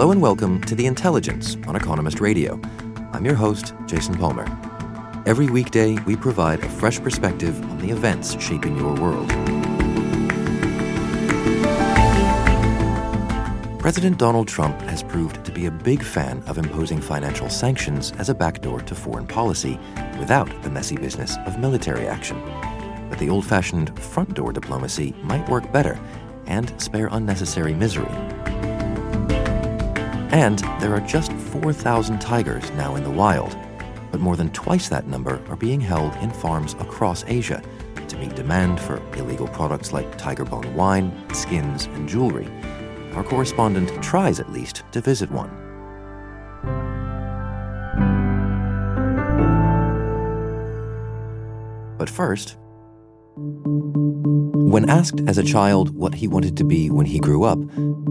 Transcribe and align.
Hello 0.00 0.12
and 0.12 0.22
welcome 0.22 0.62
to 0.62 0.74
The 0.74 0.86
Intelligence 0.86 1.58
on 1.66 1.76
Economist 1.76 2.20
Radio. 2.20 2.58
I'm 3.12 3.22
your 3.22 3.34
host, 3.34 3.74
Jason 3.84 4.14
Palmer. 4.14 4.46
Every 5.26 5.50
weekday, 5.50 5.98
we 6.06 6.16
provide 6.16 6.60
a 6.60 6.70
fresh 6.70 6.98
perspective 6.98 7.62
on 7.64 7.76
the 7.80 7.90
events 7.90 8.42
shaping 8.42 8.78
your 8.78 8.94
world. 8.94 9.28
President 13.78 14.16
Donald 14.16 14.48
Trump 14.48 14.80
has 14.84 15.02
proved 15.02 15.44
to 15.44 15.52
be 15.52 15.66
a 15.66 15.70
big 15.70 16.02
fan 16.02 16.42
of 16.46 16.56
imposing 16.56 17.02
financial 17.02 17.50
sanctions 17.50 18.12
as 18.12 18.30
a 18.30 18.34
backdoor 18.34 18.80
to 18.80 18.94
foreign 18.94 19.26
policy 19.26 19.78
without 20.18 20.48
the 20.62 20.70
messy 20.70 20.96
business 20.96 21.36
of 21.44 21.58
military 21.58 22.06
action. 22.06 22.40
But 23.10 23.18
the 23.18 23.28
old 23.28 23.44
fashioned 23.44 24.00
front 24.00 24.32
door 24.32 24.54
diplomacy 24.54 25.14
might 25.22 25.46
work 25.50 25.70
better 25.70 26.00
and 26.46 26.72
spare 26.80 27.10
unnecessary 27.12 27.74
misery. 27.74 28.39
And 30.32 30.60
there 30.80 30.94
are 30.94 31.00
just 31.00 31.32
4,000 31.32 32.20
tigers 32.20 32.70
now 32.72 32.94
in 32.94 33.02
the 33.02 33.10
wild, 33.10 33.56
but 34.12 34.20
more 34.20 34.36
than 34.36 34.50
twice 34.50 34.88
that 34.88 35.08
number 35.08 35.42
are 35.48 35.56
being 35.56 35.80
held 35.80 36.14
in 36.16 36.30
farms 36.30 36.74
across 36.74 37.24
Asia 37.26 37.62
to 38.06 38.16
meet 38.16 38.34
demand 38.36 38.80
for 38.80 39.02
illegal 39.16 39.48
products 39.48 39.92
like 39.92 40.18
tiger 40.18 40.44
bone 40.44 40.74
wine, 40.74 41.12
skins, 41.32 41.86
and 41.86 42.08
jewelry. 42.08 42.48
Our 43.14 43.24
correspondent 43.24 44.02
tries 44.02 44.38
at 44.38 44.52
least 44.52 44.84
to 44.92 45.00
visit 45.00 45.30
one. 45.30 45.50
But 51.98 52.08
first, 52.08 52.56
when 54.70 54.88
asked 54.88 55.20
as 55.26 55.36
a 55.36 55.42
child 55.42 55.90
what 55.96 56.14
he 56.14 56.28
wanted 56.28 56.56
to 56.56 56.62
be 56.62 56.90
when 56.90 57.06
he 57.06 57.18
grew 57.18 57.42
up, 57.42 57.58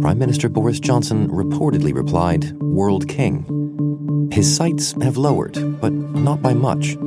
Prime 0.02 0.20
Minister 0.20 0.50
Boris 0.50 0.80
Johnson 0.80 1.30
reportedly 1.30 1.96
replied, 1.96 2.52
World 2.60 3.08
King. 3.08 4.30
His 4.30 4.54
sights 4.54 4.92
have 5.02 5.16
lowered, 5.16 5.54
but 5.80 5.94
not 5.94 6.42
by 6.42 6.54
much. 6.54 6.98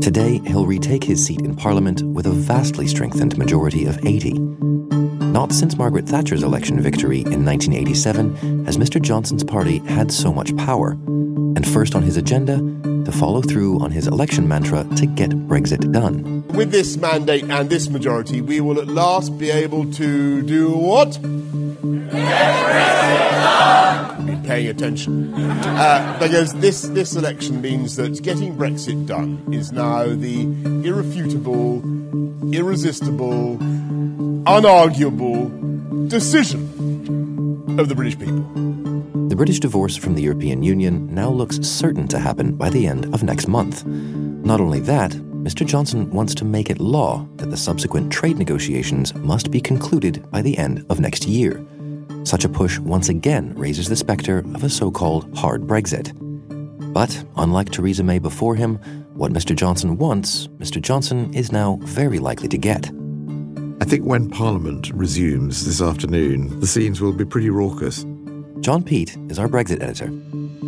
Today, 0.00 0.40
he'll 0.46 0.64
retake 0.64 1.04
his 1.04 1.24
seat 1.24 1.42
in 1.42 1.54
Parliament 1.54 2.02
with 2.02 2.26
a 2.26 2.30
vastly 2.30 2.86
strengthened 2.86 3.36
majority 3.36 3.84
of 3.84 3.98
80. 4.06 4.32
Not 4.32 5.52
since 5.52 5.76
Margaret 5.76 6.08
Thatcher's 6.08 6.42
election 6.42 6.80
victory 6.80 7.20
in 7.20 7.44
1987 7.44 8.64
has 8.64 8.78
Mr. 8.78 9.02
Johnson's 9.02 9.44
party 9.44 9.78
had 9.80 10.10
so 10.10 10.32
much 10.32 10.56
power. 10.56 10.92
And 10.92 11.68
first 11.68 11.94
on 11.94 12.02
his 12.02 12.16
agenda, 12.16 12.56
to 13.10 13.16
follow 13.16 13.40
through 13.40 13.80
on 13.80 13.90
his 13.90 14.06
election 14.06 14.46
mantra 14.46 14.84
to 14.94 15.06
get 15.06 15.30
Brexit 15.30 15.92
done. 15.92 16.46
With 16.48 16.70
this 16.70 16.98
mandate 16.98 17.44
and 17.44 17.70
this 17.70 17.88
majority, 17.88 18.42
we 18.42 18.60
will 18.60 18.78
at 18.78 18.86
last 18.86 19.38
be 19.38 19.50
able 19.50 19.90
to 19.92 20.42
do 20.42 20.72
what? 20.72 21.18
Be 24.26 24.36
paying 24.46 24.68
attention. 24.68 25.32
Uh, 25.32 26.18
because 26.20 26.52
this, 26.56 26.82
this 26.82 27.16
election 27.16 27.62
means 27.62 27.96
that 27.96 28.22
getting 28.22 28.54
Brexit 28.54 29.06
done 29.06 29.42
is 29.54 29.72
now 29.72 30.04
the 30.04 30.42
irrefutable, 30.86 31.82
irresistible, 32.52 33.56
unarguable 34.44 36.10
decision 36.10 37.78
of 37.80 37.88
the 37.88 37.94
British 37.94 38.18
people. 38.18 38.67
British 39.38 39.60
divorce 39.60 39.94
from 39.94 40.16
the 40.16 40.22
European 40.22 40.64
Union 40.64 41.06
now 41.14 41.30
looks 41.30 41.60
certain 41.60 42.08
to 42.08 42.18
happen 42.18 42.56
by 42.56 42.68
the 42.68 42.88
end 42.88 43.14
of 43.14 43.22
next 43.22 43.46
month. 43.46 43.86
Not 43.86 44.60
only 44.60 44.80
that, 44.80 45.12
Mr. 45.12 45.64
Johnson 45.64 46.10
wants 46.10 46.34
to 46.34 46.44
make 46.44 46.70
it 46.70 46.80
law 46.80 47.24
that 47.36 47.48
the 47.48 47.56
subsequent 47.56 48.12
trade 48.12 48.36
negotiations 48.36 49.14
must 49.14 49.52
be 49.52 49.60
concluded 49.60 50.28
by 50.32 50.42
the 50.42 50.58
end 50.58 50.84
of 50.90 50.98
next 50.98 51.28
year. 51.28 51.64
Such 52.24 52.44
a 52.44 52.48
push 52.48 52.80
once 52.80 53.10
again 53.10 53.54
raises 53.54 53.88
the 53.88 53.94
specter 53.94 54.38
of 54.56 54.64
a 54.64 54.68
so 54.68 54.90
called 54.90 55.32
hard 55.38 55.68
Brexit. 55.68 56.12
But 56.92 57.24
unlike 57.36 57.70
Theresa 57.70 58.02
May 58.02 58.18
before 58.18 58.56
him, 58.56 58.74
what 59.14 59.32
Mr. 59.32 59.54
Johnson 59.54 59.98
wants, 59.98 60.48
Mr. 60.58 60.82
Johnson 60.82 61.32
is 61.32 61.52
now 61.52 61.78
very 61.82 62.18
likely 62.18 62.48
to 62.48 62.58
get. 62.58 62.90
I 63.80 63.84
think 63.84 64.04
when 64.04 64.30
Parliament 64.30 64.90
resumes 64.92 65.64
this 65.64 65.80
afternoon, 65.80 66.58
the 66.58 66.66
scenes 66.66 67.00
will 67.00 67.12
be 67.12 67.24
pretty 67.24 67.50
raucous. 67.50 68.04
John 68.60 68.82
Peet 68.82 69.16
is 69.30 69.38
our 69.38 69.48
Brexit 69.48 69.82
editor. 69.82 70.10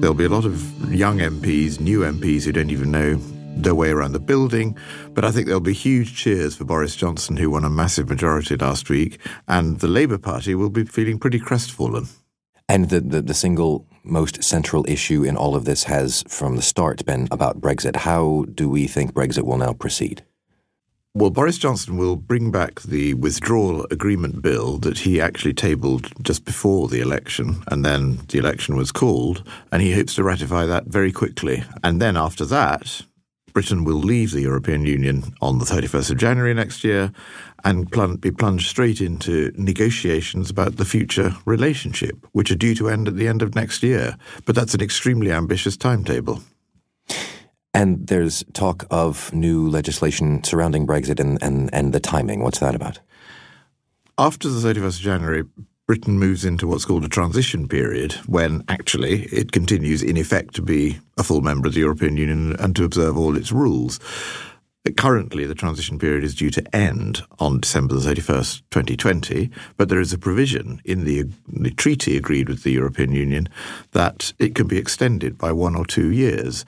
There'll 0.01 0.15
be 0.15 0.25
a 0.25 0.29
lot 0.29 0.45
of 0.45 0.95
young 0.95 1.19
MPs, 1.19 1.81
new 1.81 2.01
MPs 2.01 2.45
who 2.45 2.53
don't 2.53 2.71
even 2.71 2.91
know 2.91 3.17
their 3.57 3.75
way 3.75 3.91
around 3.91 4.13
the 4.13 4.21
building, 4.21 4.77
but 5.13 5.25
I 5.25 5.31
think 5.31 5.47
there'll 5.47 5.61
be 5.61 5.75
huge 5.75 6.17
cheers 6.17 6.57
for 6.57 6.65
Boris 6.65 6.97
Johnson, 6.97 7.37
who 7.37 7.51
won 7.51 7.65
a 7.65 7.71
massive 7.71 8.09
majority 8.09 8.57
last 8.57 8.89
week, 8.89 9.19
and 9.49 9.81
the 9.81 9.89
Labour 9.89 10.19
Party 10.19 10.55
will 10.55 10.71
be 10.71 10.85
feeling 10.85 11.19
pretty 11.19 11.39
crestfallen. 11.39 12.09
And 12.69 12.89
the, 12.89 13.01
the, 13.01 13.21
the, 13.21 13.35
single 13.35 13.87
most 14.05 14.45
central 14.45 14.85
issue 14.89 15.25
in 15.25 15.37
all 15.37 15.57
of 15.57 15.65
this 15.65 15.85
has, 15.85 16.23
from 16.29 16.57
the 16.57 16.63
start, 16.63 17.05
been 17.05 17.27
about 17.33 17.61
Brexit. 17.61 17.97
How 17.97 18.47
do 18.55 18.69
we 18.69 18.87
think 18.87 19.13
Brexit 19.13 19.43
will 19.43 19.59
now 19.59 19.73
proceed? 19.73 20.25
Well, 21.13 21.31
Boris 21.31 21.59
Johnson 21.59 21.97
will 21.97 22.15
bring 22.15 22.53
back 22.53 22.83
the 22.83 23.15
withdrawal 23.15 23.85
agreement 23.91 24.43
bill 24.43 24.79
that 24.79 25.01
he 25.01 25.21
actually 25.21 25.55
tabled 25.55 26.13
just 26.23 26.45
before 26.45 26.87
the 26.87 27.01
election, 27.01 27.65
and 27.67 27.85
then 27.85 28.21
the 28.29 28.39
election 28.39 28.77
was 28.77 28.93
called, 28.93 29.43
and 29.73 29.83
he 29.83 29.93
hopes 29.93 30.15
to 30.15 30.23
ratify 30.23 30.67
that 30.67 30.87
very 30.87 31.11
quickly. 31.11 31.65
And 31.83 32.01
then 32.01 32.17
after 32.17 32.45
that, 32.45 33.03
Britain 33.53 33.83
will 33.83 33.99
leave 33.99 34.31
the 34.31 34.43
European 34.43 34.87
Union 34.87 35.35
on 35.43 35.59
the 35.59 35.65
31st 35.65 36.13
of 36.13 36.17
January 36.17 36.55
next 36.55 36.85
year 36.85 37.11
and 37.65 37.91
be 38.21 38.31
plunged 38.31 38.69
straight 38.69 39.01
into 39.01 39.53
negotiations 39.57 40.49
about 40.49 40.77
the 40.77 40.85
future 40.85 41.35
relationship, 41.45 42.25
which 42.31 42.53
are 42.53 42.57
due 42.57 42.77
to 42.77 42.89
end 42.89 43.09
at 43.09 43.17
the 43.17 43.27
end 43.27 43.43
of 43.43 43.57
next 43.57 43.83
year. 43.83 44.17
But 44.45 44.55
that's 44.55 44.75
an 44.75 44.81
extremely 44.81 45.33
ambitious 45.33 45.77
timetable. 45.77 46.41
And 47.73 48.07
there's 48.07 48.45
talk 48.53 48.85
of 48.91 49.33
new 49.33 49.69
legislation 49.69 50.43
surrounding 50.43 50.87
Brexit 50.87 51.21
and, 51.21 51.41
and, 51.43 51.73
and 51.73 51.93
the 51.93 52.01
timing. 52.01 52.43
What's 52.43 52.59
that 52.59 52.75
about? 52.75 52.99
After 54.19 54.49
the 54.49 54.61
31st 54.61 54.87
of 54.87 54.95
January, 55.03 55.45
Britain 55.87 56.19
moves 56.19 56.45
into 56.45 56.69
what's 56.69 56.85
called 56.85 57.05
a 57.05 57.09
transition 57.09 57.67
period 57.67 58.13
when 58.27 58.63
actually 58.69 59.25
it 59.25 59.51
continues 59.51 60.03
in 60.03 60.17
effect 60.17 60.55
to 60.55 60.63
be 60.63 60.99
a 61.19 61.25
full 61.25 61.41
member 61.41 61.67
of 61.67 61.75
the 61.75 61.81
European 61.81 62.17
Union 62.17 62.55
and 62.61 62.77
to 62.77 62.85
observe 62.85 63.17
all 63.17 63.37
its 63.37 63.51
rules. 63.51 63.99
Currently, 64.97 65.47
the 65.47 65.55
transition 65.55 65.99
period 65.99 66.25
is 66.25 66.35
due 66.35 66.51
to 66.51 66.77
end 66.77 67.23
on 67.39 67.61
December 67.61 67.95
the 67.95 68.15
31st, 68.15 68.63
2020, 68.71 69.51
but 69.77 69.89
there 69.89 70.01
is 70.01 70.13
a 70.13 70.19
provision 70.19 70.81
in 70.85 71.05
the, 71.05 71.25
the 71.49 71.71
treaty 71.71 72.17
agreed 72.17 72.49
with 72.49 72.63
the 72.63 72.71
European 72.71 73.13
Union 73.13 73.49
that 73.91 74.33
it 74.39 74.55
can 74.55 74.69
be 74.69 74.79
extended 74.79 75.37
by 75.37 75.53
one 75.53 75.77
or 75.77 75.85
two 75.85 76.11
years. 76.11 76.65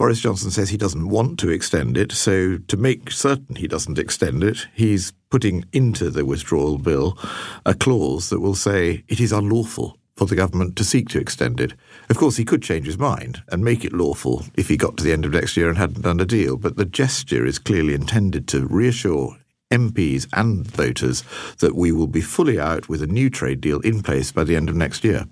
Boris 0.00 0.20
Johnson 0.20 0.50
says 0.50 0.70
he 0.70 0.78
doesn't 0.78 1.10
want 1.10 1.38
to 1.40 1.50
extend 1.50 1.98
it, 1.98 2.10
so 2.10 2.56
to 2.56 2.76
make 2.78 3.10
certain 3.10 3.56
he 3.56 3.68
doesn't 3.68 3.98
extend 3.98 4.42
it, 4.42 4.66
he's 4.72 5.12
putting 5.28 5.66
into 5.74 6.08
the 6.08 6.24
withdrawal 6.24 6.78
bill 6.78 7.18
a 7.66 7.74
clause 7.74 8.30
that 8.30 8.40
will 8.40 8.54
say 8.54 9.04
it 9.08 9.20
is 9.20 9.30
unlawful 9.30 9.98
for 10.16 10.24
the 10.24 10.34
government 10.34 10.74
to 10.76 10.84
seek 10.84 11.10
to 11.10 11.20
extend 11.20 11.60
it. 11.60 11.74
Of 12.08 12.16
course, 12.16 12.38
he 12.38 12.46
could 12.46 12.62
change 12.62 12.86
his 12.86 12.96
mind 12.96 13.42
and 13.52 13.62
make 13.62 13.84
it 13.84 13.92
lawful 13.92 14.46
if 14.54 14.70
he 14.70 14.78
got 14.78 14.96
to 14.96 15.04
the 15.04 15.12
end 15.12 15.26
of 15.26 15.32
next 15.32 15.54
year 15.54 15.68
and 15.68 15.76
hadn't 15.76 16.00
done 16.00 16.18
a 16.18 16.24
deal, 16.24 16.56
but 16.56 16.78
the 16.78 16.86
gesture 16.86 17.44
is 17.44 17.58
clearly 17.58 17.92
intended 17.92 18.48
to 18.48 18.66
reassure 18.68 19.36
MPs 19.70 20.26
and 20.32 20.66
voters 20.66 21.24
that 21.58 21.76
we 21.76 21.92
will 21.92 22.06
be 22.06 22.22
fully 22.22 22.58
out 22.58 22.88
with 22.88 23.02
a 23.02 23.06
new 23.06 23.28
trade 23.28 23.60
deal 23.60 23.80
in 23.80 24.02
place 24.02 24.32
by 24.32 24.44
the 24.44 24.56
end 24.56 24.70
of 24.70 24.74
next 24.74 25.04
year. 25.04 25.26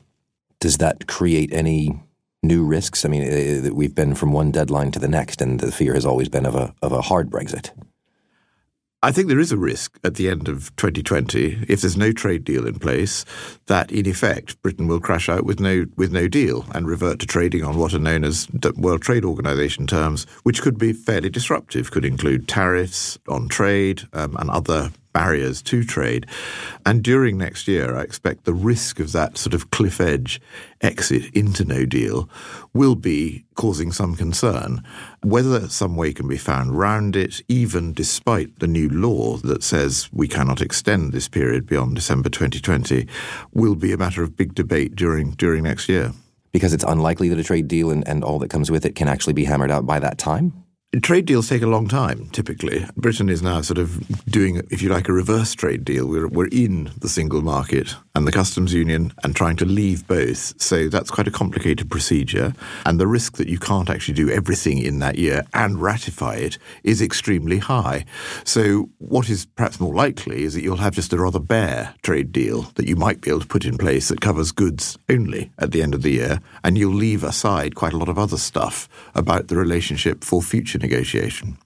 Does 0.61 0.76
that 0.76 1.06
create 1.06 1.55
any 1.55 2.03
new 2.49 2.65
risks? 2.65 3.05
I 3.05 3.09
mean, 3.09 3.23
uh, 3.23 3.73
we've 3.73 3.95
been 3.95 4.17
from 4.17 4.33
one 4.33 4.50
deadline 4.50 4.91
to 4.93 4.99
the 4.99 5.06
next, 5.06 5.41
and 5.41 5.61
the 5.61 5.71
fear 5.71 5.95
has 5.95 6.05
always 6.05 6.29
been 6.29 6.47
of 6.47 6.56
a 6.56 6.75
of 6.83 6.91
a 6.91 7.03
hard 7.03 7.31
Brexit. 7.31 7.71
I 9.00 9.12
think 9.12 9.29
there 9.29 9.39
is 9.39 9.53
a 9.53 9.56
risk 9.56 9.97
at 10.03 10.17
the 10.17 10.29
end 10.29 10.49
of 10.49 10.75
2020, 10.75 11.67
if 11.69 11.83
there's 11.83 11.97
no 11.97 12.11
trade 12.11 12.43
deal 12.43 12.67
in 12.67 12.81
place, 12.81 13.25
that 13.67 13.93
in 13.93 14.09
effect 14.09 14.61
Britain 14.61 14.89
will 14.89 14.99
crash 14.99 15.29
out 15.29 15.45
with 15.45 15.61
no 15.61 15.87
with 15.97 16.11
no 16.11 16.27
deal 16.27 16.67
and 16.75 16.89
revert 16.89 17.21
to 17.21 17.27
trading 17.27 17.62
on 17.62 17.79
what 17.79 17.95
are 17.95 18.00
known 18.00 18.25
as 18.25 18.49
World 18.77 19.03
Trade 19.03 19.25
Organization 19.25 19.87
terms, 19.87 20.25
which 20.43 20.62
could 20.62 20.79
be 20.79 20.93
fairly 20.93 21.31
disruptive. 21.31 21.93
Could 21.93 22.05
include 22.05 22.49
tariffs 22.49 23.17
on 23.29 23.47
trade 23.47 24.03
um, 24.12 24.37
and 24.37 24.50
other 24.50 24.91
barriers 25.13 25.63
to 25.63 25.85
trade. 25.85 26.27
And 26.87 27.03
during 27.03 27.39
next 27.39 27.69
year, 27.69 27.97
I 27.97 28.03
expect 28.03 28.45
the 28.45 28.55
risk 28.55 29.01
of 29.01 29.13
that 29.13 29.37
sort 29.37 29.55
of 29.55 29.71
cliff 29.71 30.01
edge 30.01 30.41
exit 30.81 31.35
into 31.35 31.65
no 31.65 31.85
deal 31.85 32.29
will 32.73 32.95
be 32.95 33.45
causing 33.55 33.91
some 33.91 34.15
concern. 34.15 34.83
Whether 35.23 35.69
some 35.69 35.97
way 35.97 36.13
can 36.13 36.29
be 36.29 36.37
found 36.37 36.79
round 36.79 37.17
it, 37.17 37.43
even 37.49 37.93
despite 37.93 38.59
the 38.59 38.69
new 38.69 38.89
law 38.89 39.37
that 39.39 39.63
says 39.63 40.09
we 40.13 40.29
cannot 40.29 40.61
extend 40.61 41.13
this 41.13 41.29
period 41.29 41.67
beyond 41.67 41.97
December 41.97 42.29
2020, 42.29 43.07
will 43.53 43.75
be 43.75 43.93
a 43.93 43.97
matter 43.97 44.23
of 44.23 44.37
big 44.37 44.55
debate 44.55 44.95
during, 44.95 45.33
during 45.33 45.65
next 45.65 45.89
year. 45.89 46.13
Because 46.53 46.73
it's 46.73 46.85
unlikely 46.85 47.29
that 47.29 47.39
a 47.39 47.45
trade 47.45 47.69
deal 47.69 47.91
and, 47.91 48.07
and 48.09 48.25
all 48.25 48.39
that 48.39 48.49
comes 48.51 48.71
with 48.71 48.87
it 48.87 48.95
can 48.95 49.09
actually 49.09 49.35
be 49.35 49.45
hammered 49.45 49.71
out 49.71 49.87
by 49.87 49.99
that 49.99 50.19
time? 50.19 50.65
Trade 51.02 51.26
deals 51.26 51.50
take 51.50 51.61
a 51.61 51.67
long 51.67 51.87
time, 51.87 52.31
typically. 52.31 52.87
Britain 52.96 53.29
is 53.29 53.43
now 53.43 53.61
sort 53.61 53.76
of 53.76 54.08
doing, 54.25 54.62
if 54.70 54.81
you 54.81 54.88
like, 54.88 55.06
a 55.06 55.12
reverse 55.12 55.55
trade 55.55 55.85
deal. 55.85 56.08
We're, 56.08 56.29
we're 56.29 56.49
in 56.49 56.90
the 56.96 57.11
single 57.11 57.43
market 57.43 57.94
and 58.19 58.26
the 58.26 58.32
customs 58.32 58.75
union 58.75 59.12
and 59.23 59.37
trying 59.37 59.55
to 59.55 59.65
leave 59.65 60.05
both. 60.09 60.61
So 60.61 60.88
that's 60.88 61.09
quite 61.09 61.29
a 61.29 61.31
complicated 61.31 61.88
procedure. 61.88 62.53
And 62.85 62.99
the 62.99 63.06
risk 63.06 63.37
that 63.37 63.49
you 63.49 63.59
can't 63.59 63.88
actually 63.88 64.15
do 64.15 64.29
everything 64.29 64.79
in 64.79 64.99
that 64.99 65.19
year 65.19 65.44
and 65.55 65.81
ratify 65.81 66.35
it 66.35 66.59
is 66.82 67.00
extremely 67.00 67.59
high. 67.59 68.05
So 68.43 68.91
what 68.99 69.31
is 69.31 69.47
perhaps 69.47 69.79
more 69.79 69.94
likely 69.94 70.43
is 70.43 70.55
that 70.55 70.62
you'll 70.62 70.79
have 70.79 70.97
just 70.97 71.12
a 71.12 71.17
rather 71.17 71.38
bare 71.38 71.94
trade 72.03 72.32
deal 72.32 72.62
that 72.75 72.88
you 72.88 72.97
might 72.97 73.20
be 73.20 73.31
able 73.31 73.41
to 73.41 73.47
put 73.47 73.65
in 73.65 73.79
place 73.79 74.09
that 74.09 74.21
covers 74.21 74.50
goods 74.50 74.99
only 75.09 75.53
at 75.61 75.71
the 75.71 75.81
end 75.81 75.94
of 75.94 76.03
the 76.03 76.11
year. 76.11 76.41
And 76.64 76.76
you'll 76.76 76.94
leave 76.94 77.23
aside 77.23 77.76
quite 77.76 77.93
a 77.93 77.99
lot 77.99 78.09
of 78.09 78.19
other 78.19 78.37
stuff 78.37 78.88
about 79.14 79.47
the 79.47 79.56
relationship 79.56 80.25
for 80.25 80.43
future 80.43 80.79
negotiation. 80.79 81.56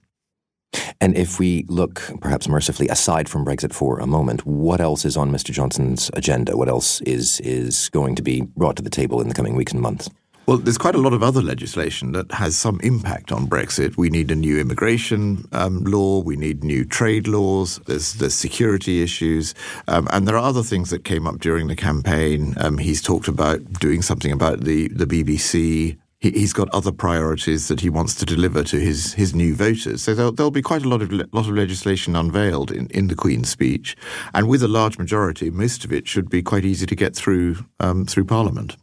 And 1.01 1.15
if 1.17 1.39
we 1.39 1.65
look, 1.67 2.01
perhaps 2.21 2.47
mercifully, 2.47 2.87
aside 2.89 3.29
from 3.29 3.45
Brexit 3.45 3.73
for 3.73 3.99
a 3.99 4.07
moment, 4.07 4.45
what 4.45 4.81
else 4.81 5.05
is 5.05 5.17
on 5.17 5.31
Mr. 5.31 5.51
Johnson's 5.51 6.09
agenda? 6.13 6.57
What 6.57 6.69
else 6.69 7.01
is 7.01 7.39
is 7.41 7.89
going 7.89 8.15
to 8.15 8.21
be 8.21 8.41
brought 8.41 8.75
to 8.77 8.83
the 8.83 8.89
table 8.89 9.21
in 9.21 9.27
the 9.27 9.33
coming 9.33 9.55
weeks 9.55 9.71
and 9.71 9.81
months? 9.81 10.09
Well, 10.45 10.57
there's 10.57 10.77
quite 10.77 10.95
a 10.95 10.99
lot 10.99 11.13
of 11.13 11.23
other 11.23 11.41
legislation 11.41 12.11
that 12.11 12.29
has 12.33 12.57
some 12.57 12.81
impact 12.81 13.31
on 13.31 13.47
Brexit. 13.47 13.95
We 13.95 14.09
need 14.09 14.29
a 14.29 14.35
new 14.35 14.59
immigration 14.59 15.47
um, 15.53 15.85
law. 15.85 16.21
We 16.21 16.35
need 16.35 16.65
new 16.65 16.83
trade 16.83 17.27
laws. 17.27 17.79
There's 17.85 18.15
there's 18.15 18.33
security 18.33 19.01
issues, 19.01 19.55
um, 19.87 20.09
and 20.11 20.27
there 20.27 20.35
are 20.35 20.43
other 20.43 20.63
things 20.63 20.89
that 20.89 21.05
came 21.05 21.27
up 21.27 21.39
during 21.39 21.67
the 21.67 21.77
campaign. 21.77 22.55
Um, 22.57 22.77
he's 22.77 23.01
talked 23.01 23.29
about 23.29 23.61
doing 23.79 24.01
something 24.01 24.33
about 24.33 24.65
the 24.65 24.89
the 24.89 25.05
BBC 25.05 25.97
he, 26.23 26.41
has 26.41 26.53
got 26.53 26.69
other 26.69 26.91
priorities 26.91 27.67
that 27.67 27.81
he 27.81 27.89
wants 27.89 28.15
to 28.15 28.25
deliver 28.25 28.63
to 28.63 28.79
his, 28.79 29.13
his 29.13 29.35
new 29.35 29.53
voters. 29.53 30.01
So 30.01 30.15
there'll, 30.15 30.31
there'll 30.31 30.51
be 30.51 30.61
quite 30.61 30.85
a 30.85 30.89
lot 30.89 31.01
of 31.01 31.11
lot 31.11 31.47
of 31.47 31.49
legislation 31.49 32.15
unveiled 32.15 32.71
in, 32.71 32.87
in 32.87 33.07
the 33.07 33.15
Queen's 33.15 33.49
speech, 33.49 33.97
and 34.33 34.47
with 34.47 34.63
a 34.63 34.67
large 34.67 34.97
majority, 34.97 35.49
most 35.51 35.83
of 35.83 35.91
it 35.91 36.07
should 36.07 36.29
be 36.29 36.41
quite 36.41 36.63
easy 36.63 36.85
to 36.85 36.95
get 36.95 37.15
through 37.15 37.65
um, 37.79 38.05
through 38.05 38.25
Parliament. 38.25 38.77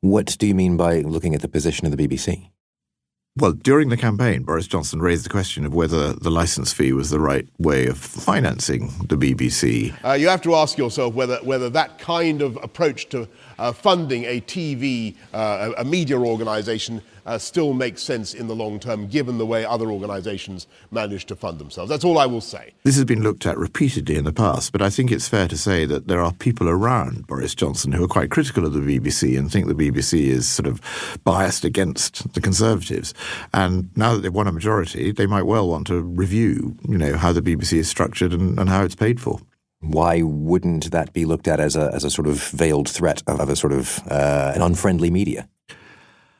What 0.00 0.36
do 0.38 0.46
you 0.46 0.54
mean 0.54 0.76
by 0.76 1.00
looking 1.00 1.34
at 1.34 1.42
the 1.42 1.48
position 1.48 1.86
of 1.86 1.96
the 1.96 2.08
BBC? 2.08 2.50
Well, 3.38 3.52
during 3.52 3.90
the 3.90 3.98
campaign, 3.98 4.44
Boris 4.44 4.66
Johnson 4.66 5.02
raised 5.02 5.26
the 5.26 5.28
question 5.28 5.66
of 5.66 5.74
whether 5.74 6.14
the 6.14 6.30
license 6.30 6.72
fee 6.72 6.94
was 6.94 7.10
the 7.10 7.20
right 7.20 7.46
way 7.58 7.86
of 7.86 7.98
financing 7.98 8.86
the 9.08 9.16
BBC. 9.18 9.94
Uh, 10.02 10.14
you 10.14 10.26
have 10.28 10.40
to 10.40 10.54
ask 10.54 10.78
yourself 10.78 11.12
whether, 11.12 11.36
whether 11.42 11.68
that 11.68 11.98
kind 11.98 12.40
of 12.40 12.58
approach 12.62 13.10
to 13.10 13.28
uh, 13.58 13.72
funding 13.72 14.24
a 14.24 14.40
TV, 14.40 15.16
uh, 15.34 15.72
a 15.76 15.84
media 15.84 16.18
organisation, 16.18 17.02
uh, 17.26 17.36
still 17.36 17.74
makes 17.74 18.02
sense 18.02 18.32
in 18.32 18.46
the 18.46 18.54
long 18.54 18.78
term, 18.78 19.06
given 19.08 19.36
the 19.36 19.44
way 19.44 19.64
other 19.64 19.90
organisations 19.90 20.66
manage 20.90 21.26
to 21.26 21.36
fund 21.36 21.58
themselves. 21.58 21.90
That's 21.90 22.04
all 22.04 22.18
I 22.18 22.26
will 22.26 22.40
say. 22.40 22.72
This 22.84 22.94
has 22.94 23.04
been 23.04 23.22
looked 23.22 23.44
at 23.44 23.58
repeatedly 23.58 24.16
in 24.16 24.24
the 24.24 24.32
past, 24.32 24.72
but 24.72 24.80
I 24.80 24.88
think 24.88 25.10
it's 25.10 25.28
fair 25.28 25.48
to 25.48 25.58
say 25.58 25.84
that 25.86 26.06
there 26.06 26.22
are 26.22 26.32
people 26.32 26.68
around 26.68 27.26
Boris 27.26 27.54
Johnson 27.54 27.92
who 27.92 28.04
are 28.04 28.08
quite 28.08 28.30
critical 28.30 28.64
of 28.64 28.72
the 28.72 28.80
BBC 28.80 29.38
and 29.38 29.50
think 29.50 29.66
the 29.66 29.74
BBC 29.74 30.26
is 30.26 30.48
sort 30.48 30.68
of 30.68 30.80
biased 31.24 31.64
against 31.64 32.32
the 32.34 32.40
Conservatives. 32.40 33.12
And 33.52 33.90
now 33.96 34.14
that 34.14 34.20
they've 34.20 34.32
won 34.32 34.46
a 34.46 34.52
majority, 34.52 35.10
they 35.10 35.26
might 35.26 35.42
well 35.42 35.68
want 35.68 35.88
to 35.88 36.00
review, 36.00 36.76
you 36.88 36.96
know, 36.96 37.16
how 37.16 37.32
the 37.32 37.42
BBC 37.42 37.78
is 37.78 37.88
structured 37.88 38.32
and, 38.32 38.58
and 38.58 38.68
how 38.68 38.84
it's 38.84 38.94
paid 38.94 39.20
for. 39.20 39.40
Why 39.80 40.22
wouldn't 40.22 40.90
that 40.92 41.12
be 41.12 41.24
looked 41.24 41.48
at 41.48 41.60
as 41.60 41.76
a, 41.76 41.90
as 41.92 42.04
a 42.04 42.10
sort 42.10 42.28
of 42.28 42.42
veiled 42.50 42.88
threat 42.88 43.22
of, 43.26 43.40
of 43.40 43.48
a 43.48 43.56
sort 43.56 43.72
of 43.72 44.00
uh, 44.08 44.52
an 44.54 44.62
unfriendly 44.62 45.10
media? 45.10 45.48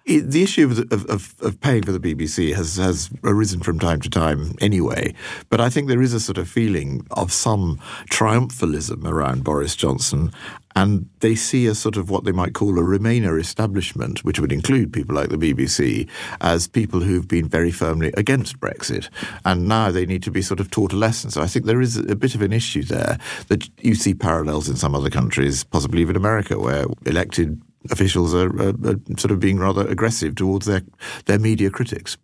It, 0.07 0.31
the 0.31 0.45
issue 0.45 0.71
of, 0.71 1.11
of, 1.11 1.35
of, 1.43 1.61
paying 1.61 1.83
for 1.83 1.91
the 1.91 1.99
BBC 1.99 2.55
has, 2.55 2.77
has 2.77 3.11
arisen 3.25 3.59
from 3.59 3.81
time 3.81 4.01
to 4.03 4.09
time 4.09 4.55
anyway, 4.61 5.13
but 5.51 5.61
I 5.61 5.69
think 5.69 5.89
there 5.89 6.01
is 6.01 6.15
a 6.15 6.21
sort 6.21 6.39
of 6.39 6.49
feeling 6.49 7.05
of 7.11 7.33
some 7.33 7.81
triumphalism 8.09 9.05
around 9.05 9.43
Boris 9.43 9.75
Johnson, 9.75 10.31
and 10.77 11.11
they 11.21 11.35
see 11.35 11.67
a 11.67 11.75
sort 11.75 11.97
of 11.97 12.09
what 12.09 12.23
they 12.23 12.31
might 12.31 12.55
call 12.55 12.79
a 12.79 12.83
Remainer 12.83 13.41
establishment, 13.41 14.23
which 14.23 14.39
would 14.39 14.53
include 14.53 14.93
people 14.93 15.17
like 15.17 15.31
the 15.31 15.39
BBC, 15.39 16.09
as 16.41 16.69
people 16.69 17.01
who've 17.01 17.27
been 17.27 17.49
very 17.49 17.73
firmly 17.73 18.13
against 18.17 18.61
Brexit, 18.61 19.09
and 19.45 19.67
now 19.67 19.91
they 19.91 20.07
need 20.07 20.23
to 20.23 20.31
be 20.31 20.41
sort 20.41 20.61
of 20.61 20.71
taught 20.71 20.93
a 20.93 20.97
lesson. 20.97 21.31
So 21.31 21.43
I 21.43 21.49
think 21.49 21.65
there 21.65 21.81
is 21.81 21.97
a 21.97 22.15
bit 22.15 22.37
of 22.37 22.43
an 22.43 22.53
issue 22.53 22.85
there 22.85 23.19
that 23.49 23.69
you 23.83 23.97
see 23.97 24.15
parallels 24.15 24.69
in 24.69 24.77
some 24.77 24.95
other 24.95 25.11
countries, 25.11 25.65
possibly 25.65 26.01
even 26.01 26.15
America, 26.15 26.61
where 26.61 26.87
elected 27.07 27.61
officials 27.91 28.35
are, 28.35 28.51
are, 28.61 28.75
are 28.85 28.97
sort 29.19 29.31
of 29.31 29.41
being 29.41 29.59
rather 29.59 29.87
aggressive 29.87 30.35
towards 30.35 30.67
their, 30.67 30.83
their 31.27 31.39
media 31.39 31.71
critics. 31.71 32.17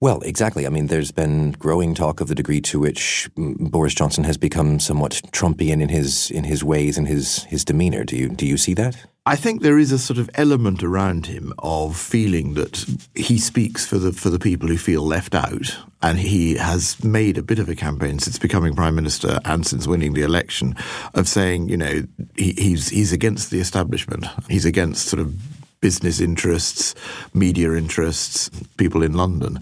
Well, 0.00 0.20
exactly. 0.20 0.66
I 0.66 0.68
mean, 0.70 0.88
there's 0.88 1.10
been 1.10 1.52
growing 1.52 1.94
talk 1.94 2.20
of 2.20 2.28
the 2.28 2.34
degree 2.34 2.60
to 2.62 2.78
which 2.78 3.30
mm, 3.36 3.70
Boris 3.70 3.94
Johnson 3.94 4.24
has 4.24 4.36
become 4.36 4.78
somewhat 4.78 5.22
Trumpian 5.32 5.80
in 5.80 5.88
his 5.88 6.30
in 6.30 6.44
his 6.44 6.62
ways 6.62 6.98
and 6.98 7.08
his 7.08 7.44
his 7.44 7.64
demeanor. 7.64 8.04
Do 8.04 8.16
you 8.16 8.28
do 8.28 8.46
you 8.46 8.58
see 8.58 8.74
that? 8.74 9.06
I 9.28 9.34
think 9.34 9.60
there 9.60 9.76
is 9.76 9.90
a 9.90 9.98
sort 9.98 10.18
of 10.20 10.30
element 10.34 10.84
around 10.84 11.26
him 11.26 11.52
of 11.58 11.96
feeling 11.96 12.54
that 12.54 12.86
he 13.16 13.38
speaks 13.38 13.84
for 13.84 13.98
the 13.98 14.12
for 14.12 14.30
the 14.30 14.38
people 14.38 14.68
who 14.68 14.78
feel 14.78 15.02
left 15.02 15.34
out, 15.34 15.76
and 16.00 16.16
he 16.16 16.54
has 16.54 17.02
made 17.02 17.36
a 17.36 17.42
bit 17.42 17.58
of 17.58 17.68
a 17.68 17.74
campaign 17.74 18.20
since 18.20 18.38
becoming 18.38 18.76
prime 18.76 18.94
minister 18.94 19.40
and 19.44 19.66
since 19.66 19.88
winning 19.88 20.14
the 20.14 20.22
election 20.22 20.76
of 21.14 21.26
saying, 21.26 21.68
you 21.68 21.76
know, 21.76 22.04
he, 22.36 22.52
he's 22.52 22.88
he's 22.90 23.12
against 23.12 23.50
the 23.50 23.58
establishment, 23.58 24.26
he's 24.48 24.64
against 24.64 25.08
sort 25.08 25.20
of 25.20 25.34
business 25.80 26.20
interests, 26.20 26.94
media 27.34 27.72
interests, 27.74 28.50
people 28.76 29.02
in 29.02 29.12
London. 29.12 29.60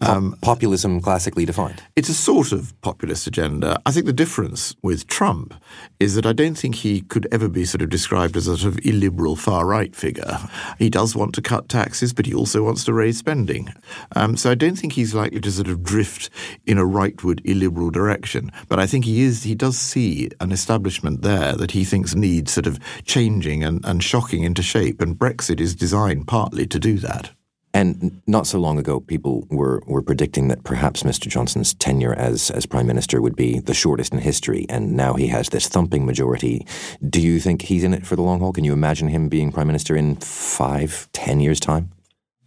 Um, 0.00 0.36
Populism 0.42 1.00
classically 1.00 1.44
defined. 1.44 1.82
It's 1.94 2.08
a 2.08 2.14
sort 2.14 2.52
of 2.52 2.78
populist 2.80 3.26
agenda. 3.26 3.80
I 3.86 3.92
think 3.92 4.06
the 4.06 4.12
difference 4.12 4.74
with 4.82 5.06
Trump 5.06 5.54
is 6.00 6.16
that 6.16 6.26
I 6.26 6.32
don't 6.32 6.56
think 6.56 6.74
he 6.74 7.02
could 7.02 7.28
ever 7.30 7.48
be 7.48 7.64
sort 7.64 7.82
of 7.82 7.90
described 7.90 8.36
as 8.36 8.48
a 8.48 8.56
sort 8.56 8.74
of 8.74 8.84
illiberal 8.84 9.36
far 9.36 9.64
right 9.64 9.94
figure. 9.94 10.38
He 10.78 10.90
does 10.90 11.14
want 11.14 11.34
to 11.36 11.42
cut 11.42 11.68
taxes, 11.68 12.12
but 12.12 12.26
he 12.26 12.34
also 12.34 12.64
wants 12.64 12.84
to 12.84 12.92
raise 12.92 13.18
spending. 13.18 13.72
Um, 14.16 14.36
so 14.36 14.50
I 14.50 14.56
don't 14.56 14.76
think 14.76 14.94
he's 14.94 15.14
likely 15.14 15.40
to 15.40 15.52
sort 15.52 15.68
of 15.68 15.84
drift 15.84 16.30
in 16.66 16.78
a 16.78 16.84
rightward 16.84 17.40
illiberal 17.44 17.90
direction. 17.90 18.50
But 18.68 18.80
I 18.80 18.86
think 18.86 19.04
he 19.04 19.22
is. 19.22 19.44
He 19.44 19.54
does 19.54 19.78
see 19.78 20.30
an 20.40 20.50
establishment 20.50 21.22
there 21.22 21.52
that 21.52 21.70
he 21.70 21.84
thinks 21.84 22.14
needs 22.14 22.52
sort 22.52 22.66
of 22.66 22.80
changing 23.04 23.62
and, 23.62 23.84
and 23.84 24.02
shocking 24.02 24.42
into 24.42 24.62
shape, 24.62 25.00
and 25.00 25.16
Brexit 25.16 25.51
is 25.60 25.74
designed 25.74 26.26
partly 26.26 26.66
to 26.66 26.78
do 26.78 26.98
that. 26.98 27.30
And 27.74 28.20
not 28.26 28.46
so 28.46 28.58
long 28.58 28.78
ago, 28.78 29.00
people 29.00 29.46
were, 29.50 29.82
were 29.86 30.02
predicting 30.02 30.48
that 30.48 30.62
perhaps 30.62 31.04
Mr. 31.04 31.28
Johnson's 31.28 31.72
tenure 31.72 32.12
as, 32.14 32.50
as 32.50 32.66
Prime 32.66 32.86
Minister 32.86 33.22
would 33.22 33.34
be 33.34 33.60
the 33.60 33.72
shortest 33.72 34.12
in 34.12 34.18
history, 34.18 34.66
and 34.68 34.94
now 34.94 35.14
he 35.14 35.28
has 35.28 35.48
this 35.48 35.68
thumping 35.68 36.04
majority. 36.04 36.66
Do 37.08 37.20
you 37.20 37.40
think 37.40 37.62
he's 37.62 37.82
in 37.82 37.94
it 37.94 38.06
for 38.06 38.14
the 38.14 38.22
long 38.22 38.40
haul? 38.40 38.52
Can 38.52 38.64
you 38.64 38.74
imagine 38.74 39.08
him 39.08 39.30
being 39.30 39.52
Prime 39.52 39.66
Minister 39.66 39.96
in 39.96 40.16
five, 40.16 41.08
ten 41.12 41.40
years' 41.40 41.60
time? 41.60 41.90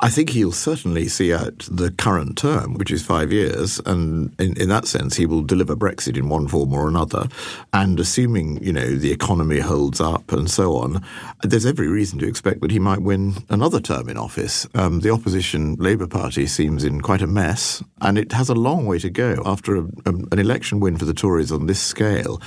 I 0.05 0.09
think 0.09 0.29
he'll 0.29 0.51
certainly 0.51 1.07
see 1.07 1.33
out 1.33 1.67
the 1.67 1.89
current 1.89 2.37
term, 2.37 2.75
which 2.75 2.91
is 2.91 3.03
five 3.03 3.33
years, 3.33 3.81
and 3.87 4.39
in, 4.39 4.55
in, 4.55 4.69
that 4.69 4.85
sense, 4.85 5.15
he 5.15 5.25
will 5.25 5.41
deliver 5.41 5.75
Brexit 5.75 6.15
in 6.15 6.29
one 6.29 6.47
form 6.47 6.75
or 6.75 6.87
another. 6.87 7.27
And 7.73 7.99
assuming 7.99 8.63
you 8.63 8.71
know 8.71 8.97
the 8.97 9.11
economy 9.11 9.61
holds 9.61 9.99
up 9.99 10.31
and 10.31 10.47
so 10.47 10.75
on, 10.75 11.03
there's 11.41 11.65
every 11.65 11.87
reason 11.87 12.19
to 12.19 12.27
expect 12.27 12.61
that 12.61 12.69
he 12.69 12.77
might 12.77 13.01
win 13.01 13.33
another 13.49 13.79
term 13.79 14.07
in 14.07 14.15
office. 14.15 14.67
Um, 14.75 14.99
the 14.99 15.09
opposition 15.09 15.73
Labour 15.77 16.05
Party 16.05 16.45
seems 16.45 16.83
in 16.83 17.01
quite 17.01 17.23
a 17.23 17.27
mess, 17.27 17.83
and 17.99 18.19
it 18.19 18.31
has 18.31 18.47
a 18.47 18.53
long 18.53 18.85
way 18.85 18.99
to 18.99 19.09
go. 19.09 19.41
After 19.43 19.75
a, 19.75 19.85
a, 20.05 20.09
an 20.09 20.37
election 20.37 20.79
win 20.79 20.97
for 20.97 21.05
the 21.05 21.15
Tories 21.15 21.51
on 21.51 21.65
this 21.65 21.81
scale, 21.81 22.39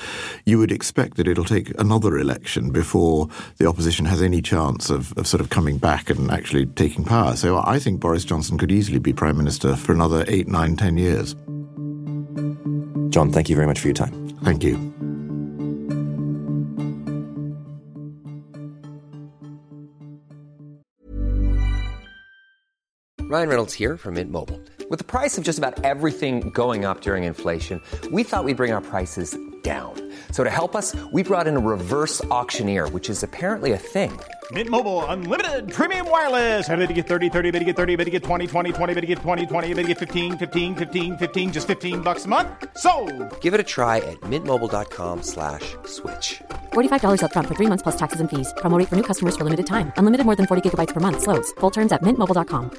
you 0.46 0.60
would 0.60 0.70
expect 0.70 1.16
that 1.16 1.26
it'll 1.26 1.42
take 1.42 1.72
another 1.80 2.18
election 2.18 2.70
before 2.70 3.28
the 3.56 3.66
opposition 3.66 4.04
has 4.04 4.22
any 4.22 4.42
chance 4.42 4.90
of, 4.90 5.12
of 5.18 5.26
sort 5.26 5.40
of 5.40 5.50
coming 5.50 5.78
back 5.78 6.08
and 6.08 6.30
actually 6.30 6.64
taking 6.64 7.02
power. 7.02 7.34
So 7.34 7.47
I 7.56 7.78
think 7.78 8.00
Boris 8.00 8.24
Johnson 8.24 8.58
could 8.58 8.70
easily 8.70 8.98
be 8.98 9.12
Prime 9.12 9.36
Minister 9.36 9.76
for 9.76 9.92
another 9.92 10.24
eight, 10.28 10.48
nine, 10.48 10.76
ten 10.76 10.96
years. 10.96 11.34
John, 13.10 13.30
thank 13.32 13.48
you 13.48 13.56
very 13.56 13.66
much 13.66 13.80
for 13.80 13.88
your 13.88 13.94
time. 13.94 14.28
Thank 14.42 14.62
you. 14.62 14.76
Ryan 23.28 23.48
Reynolds 23.50 23.74
here 23.74 23.98
from 23.98 24.14
Mint 24.14 24.30
Mobile. 24.30 24.58
With 24.88 25.00
the 25.00 25.04
price 25.04 25.36
of 25.36 25.44
just 25.44 25.58
about 25.58 25.84
everything 25.84 26.48
going 26.48 26.86
up 26.86 27.02
during 27.02 27.24
inflation, 27.24 27.82
we 28.10 28.22
thought 28.22 28.44
we'd 28.44 28.56
bring 28.56 28.72
our 28.72 28.80
prices 28.80 29.36
down. 29.62 29.92
So 30.32 30.44
to 30.44 30.50
help 30.50 30.74
us, 30.74 30.96
we 31.12 31.22
brought 31.22 31.46
in 31.46 31.56
a 31.56 31.60
reverse 31.60 32.24
auctioneer, 32.30 32.88
which 32.88 33.10
is 33.10 33.22
apparently 33.22 33.72
a 33.72 33.78
thing. 33.78 34.18
Mint 34.52 34.70
Mobile 34.70 35.04
unlimited 35.06 35.70
premium 35.70 36.08
wireless. 36.08 36.66
Have 36.66 36.78
to 36.78 36.94
get 36.94 37.06
30, 37.06 37.28
30, 37.28 37.50
bit 37.50 37.58
to 37.58 37.64
get 37.66 37.76
30, 37.76 37.96
bit 37.96 38.04
to 38.04 38.10
get 38.10 38.22
20, 38.22 38.46
20, 38.46 38.72
20, 38.72 38.94
bit 38.94 39.00
to 39.02 39.06
get 39.06 39.18
20, 39.18 39.46
20, 39.46 39.68
bit 39.74 39.82
to 39.82 39.88
get 39.88 39.98
15, 39.98 40.38
15, 40.38 40.74
15, 40.76 41.18
15 41.18 41.52
just 41.52 41.66
15 41.66 42.00
bucks 42.00 42.24
a 42.24 42.28
month. 42.28 42.48
So, 42.78 42.90
Give 43.42 43.52
it 43.52 43.60
a 43.60 43.68
try 43.76 43.98
at 43.98 44.18
mintmobile.com/switch. 44.30 45.76
slash 45.84 46.40
$45 46.72 47.20
upfront 47.20 47.48
for 47.48 47.54
three 47.54 47.66
months 47.66 47.82
plus 47.82 47.96
taxes 47.96 48.20
and 48.20 48.30
fees. 48.30 48.54
Promo 48.62 48.78
rate 48.78 48.88
for 48.88 48.96
new 48.96 49.02
customers 49.02 49.36
for 49.36 49.44
limited 49.44 49.66
time. 49.66 49.92
Unlimited 49.98 50.24
more 50.24 50.36
than 50.36 50.46
40 50.46 50.62
gigabytes 50.66 50.94
per 50.94 51.00
month. 51.00 51.20
Slows. 51.20 51.52
Full 51.60 51.70
terms 51.70 51.92
at 51.92 52.02
mintmobile.com. 52.02 52.70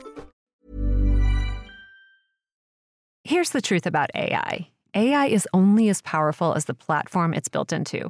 Here's 3.23 3.51
the 3.51 3.61
truth 3.61 3.85
about 3.85 4.09
AI 4.15 4.69
AI 4.95 5.25
is 5.27 5.47
only 5.53 5.89
as 5.89 6.01
powerful 6.01 6.55
as 6.55 6.65
the 6.65 6.73
platform 6.73 7.33
it's 7.33 7.49
built 7.49 7.71
into. 7.71 8.09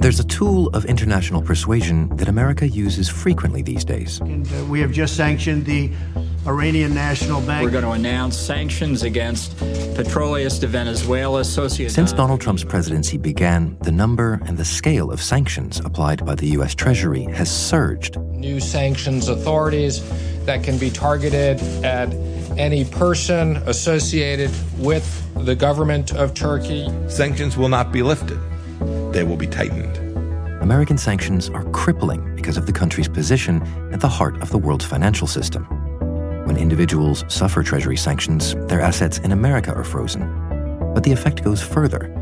There's 0.00 0.18
a 0.18 0.24
tool 0.24 0.68
of 0.68 0.86
international 0.86 1.42
persuasion 1.42 2.08
that 2.16 2.26
America 2.26 2.66
uses 2.66 3.10
frequently 3.10 3.60
these 3.60 3.84
days. 3.84 4.18
And 4.20 4.50
uh, 4.50 4.64
we 4.64 4.80
have 4.80 4.92
just 4.92 5.14
sanctioned 5.14 5.66
the 5.66 5.90
Iranian 6.46 6.94
National 6.94 7.42
Bank. 7.42 7.62
We're 7.62 7.70
going 7.70 7.84
to 7.84 7.90
announce 7.90 8.34
sanctions 8.38 9.02
against 9.02 9.54
Petróleos 9.58 10.58
de 10.58 10.66
Venezuela, 10.68 11.42
Sociedad. 11.42 11.90
Since 11.90 12.14
Donald 12.14 12.40
Trump's 12.40 12.64
presidency 12.64 13.18
began, 13.18 13.76
the 13.82 13.92
number 13.92 14.40
and 14.46 14.56
the 14.56 14.64
scale 14.64 15.12
of 15.12 15.20
sanctions 15.20 15.80
applied 15.80 16.24
by 16.24 16.34
the 16.34 16.46
U.S. 16.52 16.74
Treasury 16.74 17.24
has 17.24 17.54
surged. 17.54 18.16
New 18.16 18.58
sanctions 18.58 19.28
authorities 19.28 20.02
that 20.46 20.64
can 20.64 20.78
be 20.78 20.88
targeted 20.88 21.60
at 21.84 22.08
any 22.58 22.86
person 22.86 23.58
associated 23.66 24.50
with 24.78 25.04
the 25.44 25.54
government 25.54 26.14
of 26.14 26.32
Turkey. 26.32 26.88
Sanctions 27.08 27.58
will 27.58 27.68
not 27.68 27.92
be 27.92 28.02
lifted, 28.02 28.38
they 29.12 29.24
will 29.24 29.36
be 29.36 29.46
tightened. 29.46 29.96
American 30.62 30.98
sanctions 30.98 31.48
are 31.48 31.64
crippling 31.70 32.36
because 32.36 32.56
of 32.56 32.66
the 32.66 32.72
country's 32.72 33.08
position 33.08 33.62
at 33.92 34.00
the 34.00 34.08
heart 34.08 34.40
of 34.42 34.50
the 34.50 34.58
world's 34.58 34.84
financial 34.84 35.26
system. 35.26 35.64
When 36.46 36.56
individuals 36.56 37.24
suffer 37.28 37.62
Treasury 37.62 37.96
sanctions, 37.96 38.54
their 38.66 38.80
assets 38.80 39.18
in 39.18 39.32
America 39.32 39.72
are 39.72 39.84
frozen. 39.84 40.22
But 40.94 41.02
the 41.02 41.12
effect 41.12 41.44
goes 41.44 41.62
further. 41.62 42.16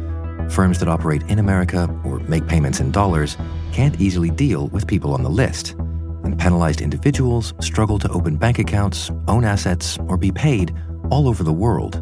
Firms 0.51 0.79
that 0.79 0.89
operate 0.89 1.23
in 1.25 1.39
America 1.39 1.89
or 2.05 2.21
make 2.21 2.47
payments 2.47 2.81
in 2.81 2.91
dollars 2.91 3.37
can't 3.73 4.01
easily 4.01 4.31
deal 4.31 4.69
with 4.69 4.87
people 4.87 5.15
on 5.15 5.23
the 5.23 5.31
list. 5.31 5.71
And 6.25 6.39
penalized 6.39 6.81
individuals 6.81 7.55
struggle 7.61 7.99
to 7.99 8.09
open 8.11 8.37
bank 8.37 8.59
accounts, 8.59 9.11
own 9.27 9.45
assets, 9.45 9.99
or 10.07 10.17
be 10.17 10.31
paid 10.31 10.75
all 11.11 11.29
over 11.29 11.43
the 11.43 11.53
world. 11.53 11.97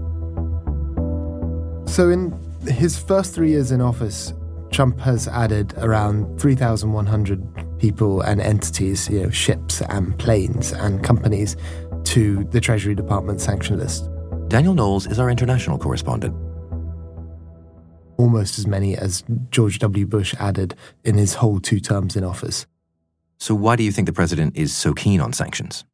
So, 1.88 2.11
in 2.11 2.38
his 2.66 2.99
first 2.99 3.35
three 3.35 3.50
years 3.50 3.71
in 3.71 3.81
office, 3.81 4.33
Trump 4.70 4.99
has 5.00 5.28
added 5.28 5.75
around 5.78 6.40
3,100 6.40 7.78
people 7.78 8.20
and 8.20 8.40
entities, 8.40 9.08
you 9.08 9.23
know, 9.23 9.30
ships 9.30 9.80
and 9.82 10.18
planes 10.18 10.73
and 10.73 11.02
companies 11.02 11.56
to 12.04 12.44
the 12.44 12.61
Treasury 12.61 12.94
Department 12.94 13.40
sanction 13.40 13.78
list. 13.78 14.08
Daniel 14.49 14.75
Knowles 14.75 15.06
is 15.06 15.18
our 15.18 15.30
international 15.30 15.78
correspondent. 15.78 16.35
Almost 18.16 18.58
as 18.58 18.66
many 18.66 18.96
as 18.96 19.25
George 19.50 19.78
W. 19.80 20.06
Bush 20.06 20.35
added 20.38 20.75
in 21.04 21.16
his 21.16 21.35
whole 21.35 21.61
two 21.61 21.80
terms 21.80 22.16
in 22.16 22.25
office. 22.25 22.66
So, 23.38 23.54
why 23.54 23.76
do 23.76 23.82
you 23.82 23.92
think 23.92 24.06
the 24.06 24.12
president 24.12 24.56
is 24.56 24.75
so 24.75 24.94
keen 24.94 25.20
on 25.20 25.32
sanctions? 25.32 25.85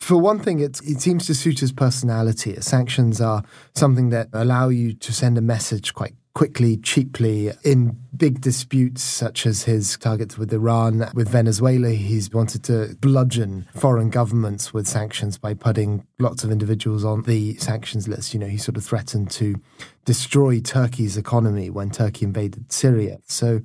For 0.00 0.16
one 0.16 0.40
thing, 0.40 0.58
it 0.58 0.76
seems 0.76 1.26
to 1.26 1.34
suit 1.34 1.60
his 1.60 1.72
personality. 1.72 2.60
Sanctions 2.60 3.20
are 3.20 3.44
something 3.74 4.10
that 4.10 4.28
allow 4.32 4.68
you 4.68 4.94
to 4.94 5.12
send 5.12 5.38
a 5.38 5.40
message 5.40 5.94
quite 5.94 6.14
quickly, 6.34 6.76
cheaply 6.78 7.52
in 7.62 7.98
big 8.16 8.40
disputes 8.40 9.02
such 9.02 9.46
as 9.46 9.64
his 9.64 9.96
targets 9.98 10.38
with 10.38 10.52
Iran, 10.52 11.10
with 11.14 11.28
Venezuela. 11.28 11.90
He's 11.90 12.30
wanted 12.30 12.64
to 12.64 12.96
bludgeon 13.00 13.66
foreign 13.74 14.10
governments 14.10 14.72
with 14.72 14.86
sanctions 14.86 15.38
by 15.38 15.54
putting 15.54 16.06
lots 16.18 16.44
of 16.44 16.50
individuals 16.50 17.04
on 17.04 17.22
the 17.22 17.56
sanctions 17.56 18.08
list. 18.08 18.32
You 18.32 18.40
know, 18.40 18.46
he 18.46 18.56
sort 18.56 18.76
of 18.76 18.84
threatened 18.84 19.30
to 19.32 19.56
destroy 20.04 20.60
Turkey's 20.60 21.16
economy 21.16 21.70
when 21.70 21.90
Turkey 21.90 22.24
invaded 22.24 22.72
Syria. 22.72 23.18
So 23.26 23.60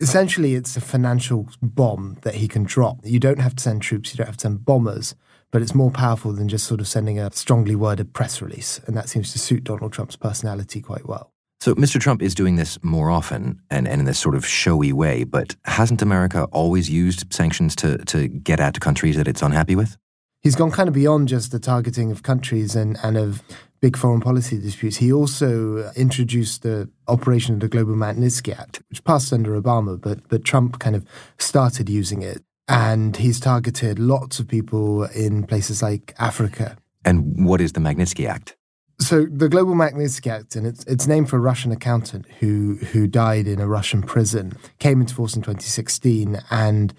essentially, 0.00 0.54
it's 0.54 0.76
a 0.76 0.80
financial 0.80 1.48
bomb 1.62 2.18
that 2.22 2.36
he 2.36 2.48
can 2.48 2.64
drop. 2.64 2.98
You 3.04 3.20
don't 3.20 3.40
have 3.40 3.54
to 3.56 3.62
send 3.62 3.82
troops, 3.82 4.12
you 4.12 4.18
don't 4.18 4.26
have 4.26 4.36
to 4.38 4.42
send 4.42 4.64
bombers 4.64 5.14
but 5.50 5.62
it's 5.62 5.74
more 5.74 5.90
powerful 5.90 6.32
than 6.32 6.46
just 6.46 6.66
sort 6.66 6.78
of 6.78 6.86
sending 6.86 7.18
a 7.18 7.32
strongly 7.32 7.74
worded 7.74 8.12
press 8.12 8.42
release. 8.42 8.80
And 8.86 8.94
that 8.98 9.08
seems 9.08 9.32
to 9.32 9.38
suit 9.38 9.64
Donald 9.64 9.94
Trump's 9.94 10.14
personality 10.14 10.82
quite 10.82 11.08
well. 11.08 11.32
So, 11.60 11.74
Mr. 11.74 12.00
Trump 12.00 12.22
is 12.22 12.34
doing 12.34 12.56
this 12.56 12.78
more 12.82 13.10
often 13.10 13.60
and, 13.70 13.88
and 13.88 14.00
in 14.00 14.04
this 14.06 14.18
sort 14.18 14.36
of 14.36 14.46
showy 14.46 14.92
way, 14.92 15.24
but 15.24 15.56
hasn't 15.64 16.02
America 16.02 16.44
always 16.52 16.88
used 16.88 17.32
sanctions 17.32 17.74
to, 17.76 17.98
to 18.06 18.28
get 18.28 18.60
at 18.60 18.80
countries 18.80 19.16
that 19.16 19.26
it's 19.26 19.42
unhappy 19.42 19.74
with? 19.74 19.96
He's 20.40 20.54
gone 20.54 20.70
kind 20.70 20.88
of 20.88 20.94
beyond 20.94 21.26
just 21.26 21.50
the 21.50 21.58
targeting 21.58 22.12
of 22.12 22.22
countries 22.22 22.76
and, 22.76 22.96
and 23.02 23.16
of 23.16 23.42
big 23.80 23.96
foreign 23.96 24.20
policy 24.20 24.60
disputes. 24.60 24.98
He 24.98 25.12
also 25.12 25.90
introduced 25.96 26.62
the 26.62 26.88
operation 27.08 27.54
of 27.54 27.60
the 27.60 27.68
Global 27.68 27.94
Magnitsky 27.94 28.56
Act, 28.56 28.80
which 28.88 29.02
passed 29.02 29.32
under 29.32 29.60
Obama, 29.60 30.00
but, 30.00 30.28
but 30.28 30.44
Trump 30.44 30.78
kind 30.78 30.94
of 30.94 31.04
started 31.38 31.88
using 31.88 32.22
it 32.22 32.42
and 32.68 33.16
he's 33.16 33.40
targeted 33.40 33.98
lots 33.98 34.38
of 34.38 34.46
people 34.46 35.04
in 35.04 35.44
places 35.44 35.82
like 35.82 36.14
Africa. 36.18 36.76
And 37.04 37.46
what 37.46 37.60
is 37.60 37.72
the 37.72 37.80
Magnitsky 37.80 38.28
Act? 38.28 38.57
So 39.00 39.26
the 39.26 39.48
Global 39.48 39.74
Magnitsky 39.74 40.30
Act, 40.30 40.56
and 40.56 40.66
it's, 40.66 40.84
it's 40.84 41.06
named 41.06 41.30
for 41.30 41.36
a 41.36 41.40
Russian 41.40 41.70
accountant 41.70 42.26
who 42.40 42.74
who 42.92 43.06
died 43.06 43.46
in 43.46 43.60
a 43.60 43.68
Russian 43.68 44.02
prison, 44.02 44.58
came 44.80 45.00
into 45.00 45.14
force 45.14 45.36
in 45.36 45.42
2016, 45.42 46.40
and 46.50 46.92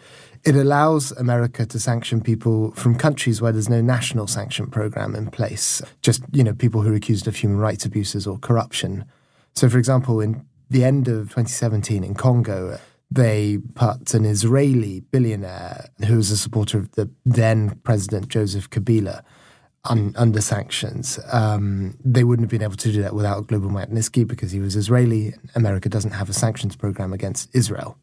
it 0.46 0.56
allows 0.56 1.12
America 1.13 1.65
to 1.65 1.79
sanction 1.79 2.22
people 2.22 2.72
from 2.72 2.96
countries 2.96 3.41
where 3.41 3.51
there's 3.51 3.68
no 3.68 3.82
national 3.82 4.27
sanction 4.27 4.68
program 4.68 5.13
in 5.13 5.29
place. 5.29 5.82
Just 6.01 6.24
you 6.32 6.44
know, 6.44 6.53
people 6.53 6.82
who 6.82 6.94
are 6.94 6.96
accused 6.96 7.27
of 7.27 7.36
human 7.36 7.58
rights 7.60 7.84
abuses 7.84 8.25
or 8.25 8.38
corruption. 8.38 9.03
So, 9.53 9.68
for 9.68 9.77
example, 9.77 10.22
in 10.22 10.46
the 10.70 10.86
end 10.86 11.10
of 11.10 11.29
2017 11.29 12.06
in 12.06 12.13
Congo, 12.13 12.79
they 13.12 13.58
put 13.75 14.13
an 14.13 14.24
Israeli 14.24 15.01
billionaire 15.01 15.89
who 16.08 16.15
was 16.15 16.32
a 16.32 16.38
supporter 16.38 16.77
of 16.77 16.91
the 16.94 17.10
then 17.25 17.72
president 17.84 18.29
Joseph 18.29 18.70
Kabila 18.70 19.22
un, 19.86 20.14
under 20.18 20.42
sanctions. 20.42 21.20
Um, 21.32 21.98
they 22.04 22.24
wouldn't 22.24 22.46
have 22.46 22.52
been 22.52 22.64
able 22.64 22.78
to 22.78 22.92
do 22.92 23.02
that 23.02 23.14
without 23.14 23.48
Global 23.48 23.70
Magnitsky 23.70 24.28
because 24.28 24.52
he 24.52 24.60
was 24.60 24.76
Israeli. 24.76 25.34
America 25.56 25.90
doesn't 25.90 26.12
have 26.12 26.30
a 26.30 26.34
sanctions 26.34 26.76
program 26.76 27.14
against 27.14 27.54
Israel. 27.54 27.98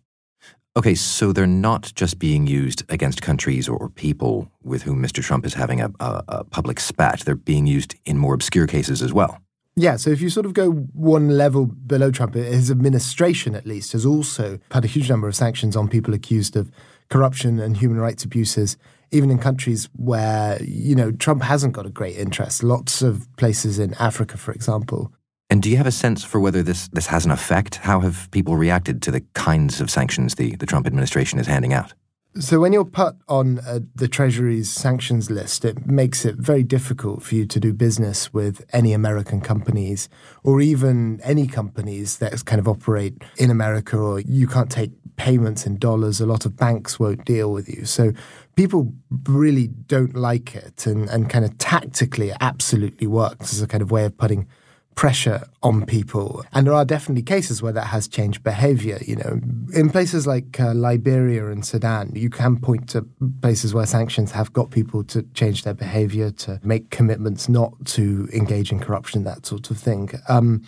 Okay, 0.76 0.94
so 0.94 1.32
they're 1.32 1.46
not 1.46 1.90
just 1.94 2.18
being 2.18 2.46
used 2.46 2.82
against 2.90 3.22
countries 3.22 3.66
or 3.66 3.88
people 3.88 4.50
with 4.62 4.82
whom 4.82 5.02
Mr. 5.02 5.22
Trump 5.22 5.46
is 5.46 5.54
having 5.54 5.80
a, 5.80 5.90
a, 6.00 6.24
a 6.28 6.44
public 6.44 6.80
spat. 6.80 7.20
They're 7.20 7.34
being 7.34 7.66
used 7.66 7.94
in 8.04 8.18
more 8.18 8.34
obscure 8.34 8.66
cases 8.66 9.00
as 9.00 9.12
well. 9.12 9.40
Yeah, 9.74 9.96
so 9.96 10.10
if 10.10 10.20
you 10.20 10.30
sort 10.30 10.46
of 10.46 10.54
go 10.54 10.70
one 10.70 11.30
level 11.36 11.66
below 11.66 12.10
Trump, 12.10 12.34
his 12.34 12.70
administration 12.70 13.54
at 13.54 13.66
least 13.66 13.92
has 13.92 14.06
also 14.06 14.58
had 14.70 14.84
a 14.84 14.88
huge 14.88 15.08
number 15.08 15.28
of 15.28 15.36
sanctions 15.36 15.76
on 15.76 15.88
people 15.88 16.14
accused 16.14 16.56
of 16.56 16.70
corruption 17.08 17.58
and 17.58 17.76
human 17.76 17.98
rights 17.98 18.24
abuses, 18.24 18.76
even 19.10 19.30
in 19.30 19.38
countries 19.38 19.88
where, 19.94 20.62
you 20.62 20.94
know, 20.94 21.12
Trump 21.12 21.42
hasn't 21.42 21.72
got 21.72 21.86
a 21.86 21.90
great 21.90 22.16
interest. 22.16 22.62
Lots 22.62 23.02
of 23.02 23.26
places 23.36 23.78
in 23.78 23.94
Africa, 23.94 24.36
for 24.36 24.52
example. 24.52 25.12
And 25.48 25.62
do 25.62 25.70
you 25.70 25.76
have 25.76 25.86
a 25.86 25.92
sense 25.92 26.24
for 26.24 26.40
whether 26.40 26.62
this, 26.62 26.88
this 26.88 27.06
has 27.06 27.24
an 27.24 27.30
effect? 27.30 27.76
How 27.76 28.00
have 28.00 28.28
people 28.32 28.56
reacted 28.56 29.00
to 29.02 29.10
the 29.10 29.20
kinds 29.34 29.80
of 29.80 29.90
sanctions 29.90 30.34
the, 30.34 30.56
the 30.56 30.66
Trump 30.66 30.86
administration 30.86 31.38
is 31.38 31.46
handing 31.46 31.72
out? 31.72 31.92
So, 32.38 32.60
when 32.60 32.74
you're 32.74 32.84
put 32.84 33.16
on 33.28 33.60
uh, 33.60 33.80
the 33.94 34.08
Treasury's 34.08 34.70
sanctions 34.70 35.30
list, 35.30 35.64
it 35.64 35.86
makes 35.86 36.26
it 36.26 36.34
very 36.34 36.62
difficult 36.62 37.22
for 37.22 37.34
you 37.34 37.46
to 37.46 37.58
do 37.58 37.72
business 37.72 38.30
with 38.30 38.62
any 38.74 38.92
American 38.92 39.40
companies 39.40 40.10
or 40.44 40.60
even 40.60 41.18
any 41.22 41.46
companies 41.46 42.18
that 42.18 42.44
kind 42.44 42.60
of 42.60 42.68
operate 42.68 43.22
in 43.38 43.50
America, 43.50 43.96
or 43.96 44.20
you 44.20 44.46
can't 44.46 44.70
take 44.70 44.90
payments 45.16 45.64
in 45.64 45.78
dollars. 45.78 46.20
A 46.20 46.26
lot 46.26 46.44
of 46.44 46.58
banks 46.58 47.00
won't 47.00 47.24
deal 47.24 47.50
with 47.50 47.70
you. 47.70 47.86
So, 47.86 48.12
people 48.56 48.92
really 49.24 49.68
don't 49.68 50.16
like 50.16 50.56
it. 50.56 50.86
And, 50.86 51.08
and 51.08 51.30
kind 51.30 51.44
of 51.44 51.56
tactically, 51.58 52.30
it 52.30 52.38
absolutely 52.40 53.06
works 53.06 53.52
as 53.52 53.62
a 53.62 53.66
kind 53.66 53.82
of 53.82 53.90
way 53.90 54.04
of 54.04 54.16
putting 54.16 54.48
pressure 54.96 55.42
on 55.62 55.84
people. 55.84 56.42
And 56.54 56.66
there 56.66 56.72
are 56.72 56.84
definitely 56.84 57.22
cases 57.22 57.62
where 57.62 57.72
that 57.72 57.88
has 57.88 58.08
changed 58.08 58.42
behavior. 58.42 58.98
You 59.02 59.16
know, 59.16 59.40
in 59.74 59.90
places 59.90 60.26
like 60.26 60.58
uh, 60.58 60.72
Liberia 60.72 61.50
and 61.50 61.64
Sudan, 61.64 62.10
you 62.14 62.30
can 62.30 62.56
point 62.58 62.88
to 62.90 63.06
places 63.42 63.74
where 63.74 63.84
sanctions 63.84 64.32
have 64.32 64.54
got 64.54 64.70
people 64.70 65.04
to 65.04 65.22
change 65.34 65.64
their 65.64 65.74
behavior, 65.74 66.30
to 66.30 66.58
make 66.64 66.88
commitments 66.88 67.46
not 67.46 67.72
to 67.84 68.26
engage 68.32 68.72
in 68.72 68.80
corruption, 68.80 69.24
that 69.24 69.44
sort 69.44 69.70
of 69.70 69.76
thing. 69.76 70.10
Um, 70.28 70.64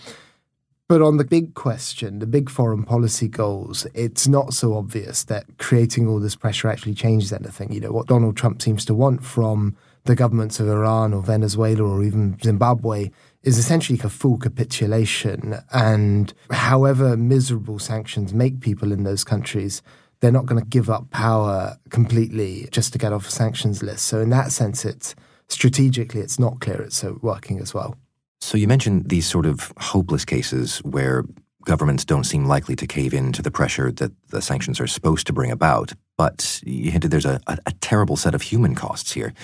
but 0.88 1.02
on 1.02 1.18
the 1.18 1.25
big 1.25 1.54
question, 1.54 2.18
the 2.18 2.26
big 2.26 2.49
foreign 2.49 2.83
policy 2.83 3.28
goals, 3.28 3.87
it's 3.92 4.26
not 4.26 4.54
so 4.54 4.75
obvious 4.75 5.23
that 5.25 5.45
creating 5.59 6.09
all 6.09 6.18
this 6.18 6.35
pressure 6.35 6.68
actually 6.68 6.95
changes 6.95 7.30
anything. 7.30 7.71
You 7.71 7.80
know, 7.80 7.92
what 7.92 8.07
Donald 8.07 8.38
Trump 8.38 8.62
seems 8.62 8.87
to 8.87 8.95
want 8.95 9.23
from 9.23 9.76
the 10.04 10.14
governments 10.14 10.59
of 10.59 10.68
Iran 10.68 11.12
or 11.12 11.23
Venezuela 11.23 11.85
or 11.85 12.02
even 12.02 12.38
Zimbabwe 12.42 13.11
is 13.42 13.59
essentially 13.59 14.00
a 14.02 14.09
full 14.09 14.38
capitulation. 14.38 15.57
And 15.73 16.33
however 16.50 17.18
miserable 17.18 17.78
sanctions 17.78 18.33
make 18.33 18.61
people 18.61 18.90
in 18.90 19.04
those 19.04 19.25
countries, 19.25 19.83
they're 20.21 20.33
not 20.33 20.47
going 20.47 20.61
to 20.61 20.68
give 20.68 20.88
up 20.88 21.11
power 21.11 21.76
completely 21.90 22.66
just 22.73 22.95
to 22.95 22.99
get 22.99 23.12
off 23.12 23.28
a 23.28 23.30
sanctions 23.30 23.83
list. 23.83 24.07
So 24.07 24.21
in 24.21 24.30
that 24.30 24.52
sense, 24.52 24.87
it's 24.87 25.14
strategically, 25.49 26.23
it's 26.23 26.38
not 26.38 26.61
clear 26.61 26.80
it's 26.80 27.04
uh, 27.04 27.12
working 27.21 27.59
as 27.59 27.75
well. 27.75 27.95
So 28.40 28.57
you 28.57 28.68
mentioned 28.68 29.09
these 29.09 29.26
sort 29.26 29.47
of 29.47 29.73
hopeless 29.78 30.25
cases 30.25 30.78
where 30.78 31.25
governments 31.64 32.04
don't 32.04 32.25
seem 32.25 32.47
likely 32.47 32.75
to 32.76 32.87
cave 32.87 33.12
in 33.12 33.33
to 33.33 33.42
the 33.42 33.50
pressure 33.50 33.92
that 33.92 34.12
the 34.28 34.40
sanctions 34.40 34.80
are 34.80 34.87
supposed 34.87 35.26
to 35.26 35.33
bring 35.33 35.50
about. 35.50 35.92
But 36.16 36.61
you 36.64 36.90
hinted 36.90 37.11
there's 37.11 37.26
a, 37.26 37.40
a, 37.47 37.59
a, 37.66 37.73
terrible 37.73 38.16
set 38.16 38.35
of 38.35 38.42
human 38.42 38.75
costs 38.75 39.12
here. 39.12 39.35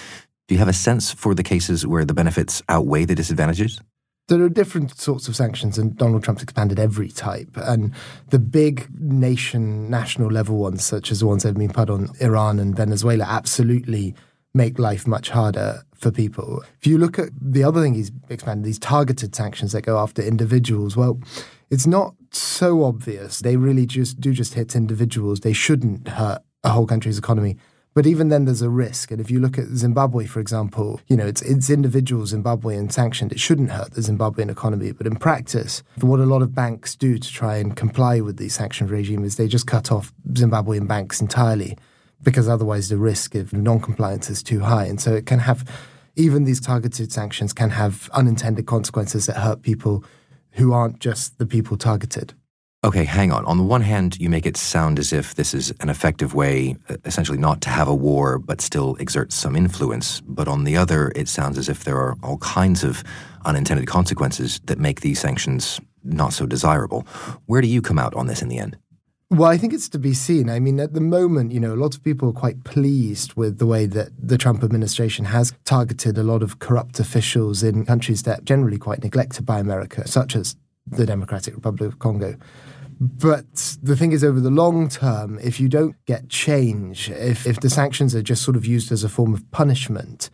Do 0.49 0.55
you 0.55 0.59
have 0.59 0.69
a 0.69 0.73
sense 0.73 1.13
for 1.13 1.35
the 1.35 1.43
cases 1.43 1.87
where 1.87 2.05
the 2.05 2.15
benefits 2.15 2.63
outweigh 2.69 3.05
the 3.05 3.15
disadvantages? 3.15 3.81
There 4.29 4.43
are 4.43 4.49
different 4.49 4.99
sorts 4.99 5.29
of 5.29 5.37
sanctions, 5.37 5.77
and 5.77 5.95
Donald 5.99 6.25
Trump's 6.25 6.43
expanded 6.43 6.79
every 6.79 7.11
type. 7.11 7.51
And 7.57 7.93
the 8.31 8.39
big 8.39 8.89
nation, 8.99 9.91
national 9.91 10.31
level 10.31 10.57
ones, 10.57 10.83
such 10.83 11.11
as 11.11 11.21
the 11.21 11.27
ones 11.27 11.43
that 11.43 11.51
have 11.51 11.59
been 11.59 11.73
put 11.73 11.91
on 11.91 12.09
Iran 12.21 12.59
and 12.59 12.75
Venezuela, 12.75 13.25
absolutely 13.25 14.15
make 14.55 14.79
life 14.79 15.07
much 15.07 15.29
harder 15.29 15.83
for 16.05 16.13
people. 16.13 16.63
If 16.81 16.87
you 16.87 16.99
look 16.99 17.19
at 17.19 17.31
the 17.41 17.65
other 17.65 17.83
thing 17.83 17.95
he's 17.95 18.13
expanded, 18.29 18.65
these 18.65 18.79
targeted 18.79 19.35
sanctions 19.35 19.73
that 19.73 19.83
go 19.83 19.99
after 19.99 20.23
individuals, 20.23 20.97
well, 20.97 21.19
it's 21.71 21.87
not 21.87 22.15
so 22.31 22.85
obvious. 22.85 23.41
They 23.41 23.57
really 23.57 23.87
just 23.87 24.21
do 24.21 24.33
just 24.33 24.55
hit 24.55 24.77
individuals. 24.77 25.41
They 25.41 25.55
shouldn't 25.55 26.09
hurt 26.09 26.43
a 26.63 26.69
whole 26.69 26.87
country's 26.87 27.19
economy. 27.19 27.57
But 27.95 28.07
even 28.07 28.29
then, 28.29 28.45
there's 28.45 28.61
a 28.61 28.69
risk. 28.69 29.13
And 29.13 29.21
if 29.21 29.31
you 29.31 29.41
look 29.41 29.57
at 29.57 29.69
Zimbabwe, 29.69 30.27
for 30.27 30.41
example, 30.41 31.01
you 31.07 31.17
know, 31.17 31.27
it's, 31.27 31.43
it's 31.43 31.71
individual 31.71 32.25
Zimbabwean 32.25 32.93
sanctioned. 32.93 33.33
It 33.33 33.41
shouldn't 33.41 33.71
hurt 33.71 33.93
the 33.95 34.01
Zimbabwean 34.03 34.51
economy. 34.51 34.93
But 34.93 35.07
in 35.07 35.17
practice, 35.17 35.83
what 36.01 36.21
a 36.21 36.27
lot 36.27 36.43
of 36.43 36.55
banks 36.55 36.97
do 36.97 37.19
to 37.19 37.33
try 37.33 37.57
and 37.57 37.75
comply 37.75 38.21
with 38.21 38.37
the 38.37 38.49
sanctions 38.51 38.91
regime 38.91 39.25
is 39.25 39.37
they 39.37 39.49
just 39.49 39.67
cut 39.67 39.91
off 39.91 40.13
Zimbabwean 40.33 40.87
banks 40.87 41.21
entirely 41.21 41.79
because 42.23 42.49
otherwise 42.49 42.89
the 42.89 42.97
risk 42.97 43.35
of 43.35 43.53
non-compliance 43.53 44.29
is 44.29 44.43
too 44.43 44.61
high. 44.61 44.87
And 44.87 45.01
so 45.01 45.15
it 45.15 45.27
can 45.27 45.39
have, 45.39 45.65
even 46.17 46.45
these 46.45 46.61
targeted 46.61 47.13
sanctions 47.13 47.53
can 47.53 47.71
have 47.71 48.09
unintended 48.13 48.67
consequences 48.67 49.27
that 49.27 49.39
hurt 49.39 49.63
people 49.63 50.05
who 50.53 50.73
aren't 50.73 51.01
just 51.01 51.39
the 51.39 51.47
people 51.47 51.77
targeted. 51.77 52.35
Okay, 52.85 53.05
hang 53.05 53.33
on. 53.33 53.47
On 53.47 53.57
the 53.57 53.65
one 53.65 53.81
hand, 53.81 54.21
you 54.21 54.29
make 54.29 54.45
it 54.45 54.59
sound 54.59 54.99
as 54.99 55.11
if 55.11 55.35
this 55.37 55.55
is 55.55 55.73
an 55.81 55.89
effective 55.89 56.35
way, 56.35 56.77
uh, 56.91 56.97
essentially 57.07 57.39
not 57.39 57.63
to 57.63 57.71
have 57.71 57.89
a 57.89 57.95
war, 57.95 58.39
but 58.39 58.61
still 58.61 58.95
exert 58.97 59.33
some 59.33 59.57
influence. 59.57 60.21
But 60.21 60.49
on 60.49 60.65
the 60.65 60.77
other, 60.77 61.11
it 61.17 61.29
sounds 61.29 61.57
as 61.57 61.71
if 61.71 61.85
there 61.85 61.97
are 61.97 62.15
all 62.23 62.37
kinds 62.39 62.85
of 62.85 63.03
unintended 63.47 63.87
consequences 63.87 64.61
that 64.65 64.79
make 64.79 65.01
these 65.01 65.19
sanctions 65.19 65.81
not 66.03 66.35
so 66.35 66.45
desirable. 66.45 67.07
Where 67.47 67.63
do 67.63 67.69
you 67.69 67.81
come 67.81 67.99
out 67.99 68.13
on 68.15 68.27
this 68.27 68.43
in 68.43 68.49
the 68.49 68.59
end? 68.59 68.77
Well, 69.35 69.51
I 69.51 69.59
think 69.59 69.73
it's 69.73 69.89
to 69.89 69.99
be 69.99 70.15
seen. 70.15 70.49
I 70.49 70.61
mean, 70.61 70.79
at 70.79 70.95
the 70.95 71.01
moment, 71.01 71.51
you 71.51 71.59
know, 71.59 71.75
lots 71.75 71.97
of 71.97 72.05
people 72.05 72.29
are 72.29 72.33
quite 72.33 72.63
pleased 72.63 73.35
with 73.35 73.59
the 73.59 73.67
way 73.67 73.85
that 73.87 74.11
the 74.17 74.39
Trump 74.39 74.63
administration 74.63 75.25
has 75.25 75.53
targeted 75.65 76.17
a 76.17 76.23
lot 76.23 76.41
of 76.41 76.61
corrupt 76.61 77.01
officials 77.01 77.65
in 77.65 77.85
countries 77.85 78.23
that 78.23 78.39
are 78.39 78.43
generally 78.43 78.79
quite 78.79 79.03
neglected 79.03 79.45
by 79.45 79.59
America, 79.59 80.07
such 80.07 80.37
as 80.37 80.55
the 80.87 81.05
Democratic 81.05 81.53
Republic 81.53 81.89
of 81.95 81.99
Congo. 81.99 82.37
But 83.01 83.77
the 83.83 83.97
thing 83.97 84.13
is, 84.13 84.23
over 84.23 84.39
the 84.39 84.53
long 84.53 84.89
term, 84.89 85.41
if 85.41 85.59
you 85.59 85.69
don't 85.69 85.97
get 86.07 86.29
change, 86.29 87.11
if, 87.11 87.45
if 87.45 87.59
the 87.59 87.71
sanctions 87.71 88.15
are 88.15 88.23
just 88.23 88.45
sort 88.45 88.57
of 88.57 88.65
used 88.65 88.93
as 88.93 89.03
a 89.03 89.09
form 89.09 89.35
of 89.35 89.51
punishment, 89.51 90.31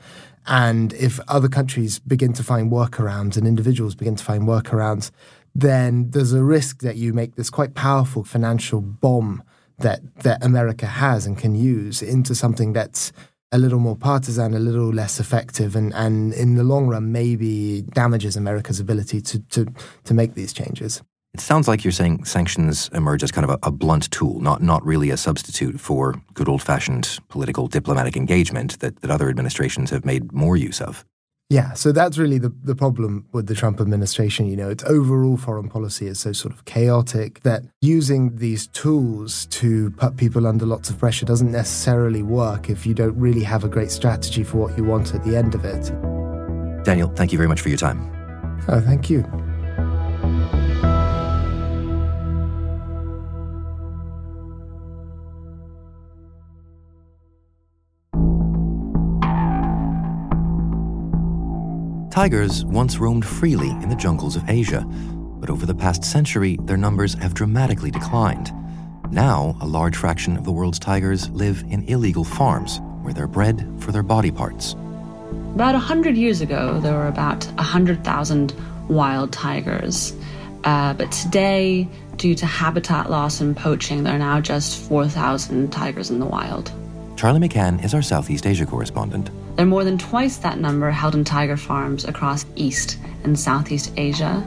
and 0.47 0.93
if 0.93 1.19
other 1.27 1.49
countries 1.49 2.01
begin 2.01 2.35
to 2.35 2.43
find 2.43 2.71
workarounds 2.71 3.39
and 3.39 3.47
individuals 3.47 3.95
begin 3.95 4.17
to 4.17 4.25
find 4.25 4.43
workarounds, 4.43 5.11
then 5.55 6.11
there's 6.11 6.33
a 6.33 6.43
risk 6.43 6.81
that 6.81 6.97
you 6.97 7.13
make 7.13 7.37
this 7.37 7.51
quite 7.51 7.75
powerful 7.75 8.25
financial 8.25 8.81
bomb 8.81 9.43
that 9.79 10.01
that 10.23 10.45
America 10.45 10.87
has 10.87 11.27
and 11.27 11.39
can 11.39 11.55
use 11.55 12.03
into 12.03 12.35
something 12.35 12.73
that's 12.73 13.13
a 13.53 13.59
little 13.59 13.81
more 13.81 13.97
partisan, 13.97 14.55
a 14.55 14.61
little 14.61 14.93
less 14.93 15.19
effective, 15.19 15.75
and, 15.75 15.93
and 15.95 16.33
in 16.35 16.55
the 16.55 16.63
long 16.63 16.87
run 16.87 17.11
maybe 17.11 17.83
damages 17.83 18.37
America's 18.37 18.79
ability 18.79 19.21
to, 19.21 19.41
to, 19.51 19.67
to 20.05 20.15
make 20.15 20.35
these 20.35 20.53
changes. 20.53 21.03
It 21.35 21.41
sounds 21.41 21.69
like 21.69 21.85
you're 21.85 21.93
saying 21.93 22.25
sanctions 22.25 22.91
emerge 22.93 23.23
as 23.23 23.31
kind 23.31 23.45
of 23.45 23.51
a, 23.51 23.59
a 23.69 23.71
blunt 23.71 24.11
tool, 24.11 24.41
not 24.41 24.63
not 24.63 24.85
really 24.85 25.11
a 25.11 25.17
substitute 25.17 25.81
for 25.81 26.21
good 26.35 26.49
old 26.49 26.63
fashioned 26.63 27.19
political 27.29 27.69
diplomatic 27.69 28.17
engagement 28.17 28.79
that, 28.81 29.01
that 29.01 29.11
other 29.11 29.29
administrations 29.29 29.91
have 29.91 30.05
made 30.05 30.33
more 30.33 30.57
use 30.57 30.81
of. 30.81 31.05
Yeah, 31.51 31.73
so 31.73 31.91
that's 31.91 32.17
really 32.17 32.39
the, 32.39 32.53
the 32.63 32.77
problem 32.77 33.27
with 33.33 33.49
the 33.49 33.57
Trump 33.57 33.81
administration. 33.81 34.47
You 34.47 34.57
know, 34.57 34.71
its 34.71 34.85
overall 34.85 35.37
foreign 35.37 35.69
policy 35.69 36.07
is 36.07 36.21
so 36.21 36.31
sort 36.33 36.55
of 36.55 36.65
chaotic 36.65 37.41
that 37.41 37.65
using 37.81 38.37
these 38.37 38.69
tools 38.69 39.47
to 39.47 39.91
put 39.91 40.17
people 40.17 40.47
under 40.47 40.65
lots 40.65 40.91
of 40.91 40.99
pressure 40.99 41.27
doesn't 41.27 41.51
necessarily 41.51 42.23
work 42.23 42.71
if 42.71 42.87
you 42.87 42.95
don't 42.95 43.19
really 43.19 43.43
have 43.43 43.65
a 43.65 43.69
great 43.69 43.91
strategy 43.91 44.45
for 44.45 44.59
what 44.59 44.79
you 44.79 44.85
want 44.85 45.13
at 45.13 45.25
the 45.25 45.37
end 45.37 45.57
of 45.57 45.65
it. 45.65 45.91
Daniel, 46.85 47.09
thank 47.17 47.33
you 47.33 47.39
very 47.39 47.49
much 47.49 47.61
for 47.61 47.69
your 47.69 47.79
time. 47.79 47.99
Oh, 48.69 48.81
thank 48.81 49.11
you. 49.11 49.25
Tigers 62.21 62.67
once 62.67 62.99
roamed 62.99 63.25
freely 63.25 63.71
in 63.71 63.89
the 63.89 63.97
jungles 63.97 64.37
of 64.37 64.47
Asia, 64.47 64.83
but 65.41 65.49
over 65.49 65.65
the 65.65 65.75
past 65.75 66.05
century, 66.05 66.59
their 66.65 66.77
numbers 66.77 67.15
have 67.15 67.33
dramatically 67.33 67.91
declined. 67.91 68.53
Now, 69.11 69.57
a 69.63 69.67
large 69.67 69.97
fraction 69.97 70.37
of 70.37 70.45
the 70.45 70.53
world's 70.53 70.79
tigers 70.79 71.31
live 71.31 71.65
in 71.71 71.83
illegal 71.85 72.25
farms 72.25 72.79
where 73.01 73.15
they're 73.15 73.27
bred 73.27 73.67
for 73.79 73.91
their 73.91 74.03
body 74.03 74.31
parts. 74.31 74.75
About 75.55 75.73
100 75.73 76.15
years 76.15 76.43
ago, 76.43 76.79
there 76.81 76.93
were 76.93 77.07
about 77.07 77.47
100,000 77.55 78.53
wild 78.91 79.33
tigers. 79.33 80.15
Uh, 80.65 80.93
but 80.93 81.11
today, 81.11 81.89
due 82.17 82.35
to 82.35 82.45
habitat 82.45 83.09
loss 83.09 83.41
and 83.41 83.57
poaching, 83.57 84.05
there 84.05 84.17
are 84.17 84.19
now 84.19 84.43
just 84.43 84.79
4,000 84.91 85.73
tigers 85.73 86.11
in 86.11 86.19
the 86.19 86.27
wild. 86.27 86.71
Charlie 87.17 87.41
McCann 87.41 87.83
is 87.83 87.95
our 87.95 88.03
Southeast 88.03 88.47
Asia 88.47 88.67
correspondent. 88.67 89.31
There 89.61 89.67
are 89.67 89.69
more 89.69 89.85
than 89.85 89.99
twice 89.99 90.39
that 90.39 90.59
number 90.59 90.91
held 90.91 91.15
in 91.15 91.23
tiger 91.23 91.59
farms 91.59 92.07
across 92.07 92.47
East 92.57 92.97
and 93.25 93.39
Southeast 93.39 93.93
Asia. 93.99 94.43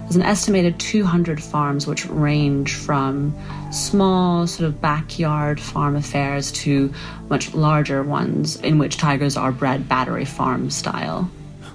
There's 0.00 0.16
an 0.16 0.22
estimated 0.22 0.78
200 0.78 1.42
farms 1.42 1.86
which 1.86 2.04
range 2.04 2.74
from 2.74 3.34
small, 3.72 4.46
sort 4.46 4.68
of 4.68 4.78
backyard 4.78 5.58
farm 5.58 5.96
affairs 5.96 6.52
to 6.52 6.92
much 7.30 7.54
larger 7.54 8.02
ones 8.02 8.56
in 8.56 8.76
which 8.76 8.98
tigers 8.98 9.34
are 9.34 9.50
bred 9.50 9.88
battery 9.88 10.26
farm 10.26 10.68
style. 10.68 11.30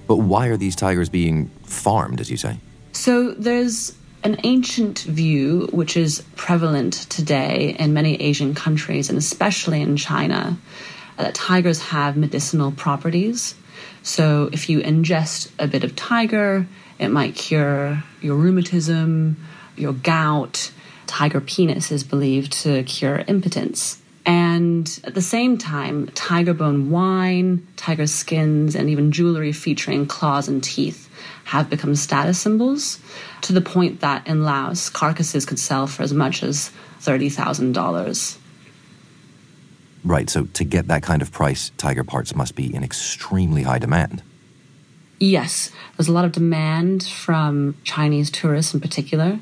But 0.05 0.17
why 0.17 0.45
are 0.49 0.57
these 0.57 0.75
tigers 0.75 1.09
being 1.09 1.49
farmed, 1.63 2.21
as 2.21 2.29
you 2.29 2.37
say? 2.37 2.59
So 2.91 3.31
there's 3.31 3.97
an 4.23 4.37
ancient 4.43 4.99
view 4.99 5.69
which 5.71 5.97
is 5.97 6.23
prevalent 6.35 6.93
today 7.09 7.75
in 7.79 7.95
many 7.95 8.21
Asian 8.21 8.53
countries 8.53 9.09
and 9.09 9.17
especially 9.17 9.81
in 9.81 9.97
China 9.97 10.59
that 11.17 11.35
tigers 11.35 11.81
have 11.81 12.17
medicinal 12.17 12.71
properties. 12.71 13.55
So 14.03 14.49
if 14.51 14.69
you 14.69 14.79
ingest 14.79 15.51
a 15.59 15.67
bit 15.67 15.83
of 15.83 15.95
tiger, 15.95 16.67
it 16.99 17.09
might 17.09 17.35
cure 17.35 18.03
your 18.21 18.35
rheumatism, 18.35 19.37
your 19.75 19.93
gout. 19.93 20.71
Tiger 21.07 21.41
penis 21.41 21.91
is 21.91 22.03
believed 22.03 22.51
to 22.63 22.83
cure 22.83 23.23
impotence. 23.27 24.01
And 24.25 24.99
at 25.03 25.13
the 25.13 25.21
same 25.21 25.57
time, 25.57 26.07
tiger 26.15 26.55
bone 26.55 26.89
wine, 26.89 27.67
tiger 27.75 28.07
skins, 28.07 28.75
and 28.75 28.89
even 28.89 29.11
jewelry 29.11 29.51
featuring 29.51 30.07
claws 30.07 30.47
and 30.47 30.63
teeth 30.63 31.09
have 31.43 31.69
become 31.69 31.95
status 31.95 32.39
symbols 32.39 32.99
to 33.41 33.53
the 33.53 33.61
point 33.61 33.99
that 33.99 34.25
in 34.25 34.43
Laos, 34.43 34.89
carcasses 34.89 35.45
could 35.45 35.59
sell 35.59 35.85
for 35.85 36.01
as 36.01 36.11
much 36.11 36.41
as 36.41 36.71
$30,000. 37.01 38.37
Right, 40.05 40.29
so 40.29 40.45
to 40.45 40.63
get 40.63 40.87
that 40.87 41.01
kind 41.01 41.23
of 41.23 41.31
price, 41.31 41.71
tiger 41.77 42.03
parts 42.03 42.35
must 42.35 42.55
be 42.55 42.73
in 42.73 42.83
extremely 42.83 43.63
high 43.63 43.79
demand. 43.79 44.21
Yes, 45.19 45.71
there's 45.97 46.09
a 46.09 46.11
lot 46.11 46.25
of 46.25 46.33
demand 46.33 47.03
from 47.03 47.75
Chinese 47.83 48.29
tourists 48.29 48.75
in 48.75 48.81
particular, 48.81 49.39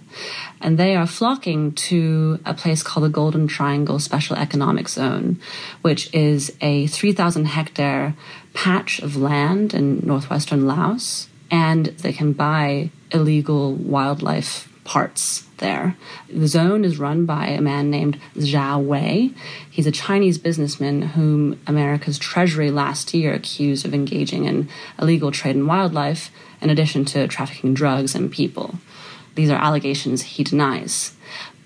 and 0.62 0.78
they 0.78 0.95
are 0.95 1.06
flocking 1.06 1.73
to 1.73 2.39
a 2.45 2.54
place 2.54 2.82
called 2.82 3.04
the 3.04 3.10
Golden 3.10 3.47
Triangle 3.47 3.99
Special 3.99 4.38
Economic 4.38 4.88
Zone, 4.88 5.38
which 5.82 6.13
is 6.13 6.56
a 6.62 6.88
3,000 6.88 7.45
hectare 7.45 8.15
patch 8.54 8.99
of 8.99 9.17
land 9.17 9.73
in 9.73 9.99
northwestern 10.06 10.65
Laos, 10.65 11.28
and 11.52 11.88
they 11.88 12.13
can 12.13 12.32
buy 12.32 12.89
illegal 13.12 13.73
wildlife 13.73 14.71
parts 14.86 15.47
there. 15.63 15.97
The 16.30 16.47
zone 16.47 16.86
is 16.86 16.99
run 16.99 17.26
by 17.26 17.47
a 17.47 17.62
man 17.62 17.89
named 17.89 18.19
Zhao 18.36 18.84
Wei. 18.84 19.32
He's 19.71 19.88
a 19.88 19.91
Chinese 19.91 20.38
businessman 20.38 21.02
whom 21.02 21.60
America's 21.65 22.19
Treasury 22.19 22.69
last 22.69 23.15
year 23.15 23.34
accused 23.34 23.86
of 23.86 23.95
engaging 23.95 24.45
in 24.45 24.69
illegal 25.02 25.32
trade 25.32 25.56
in 25.56 25.65
wildlife, 25.65 26.30
in 26.62 26.69
addition 26.69 27.06
to 27.06 27.28
trafficking 27.28 27.73
drugs 27.73 28.13
and 28.13 28.32
people. 28.32 28.76
These 29.34 29.49
are 29.49 29.60
allegations 29.60 30.21
he 30.21 30.43
denies. 30.43 31.15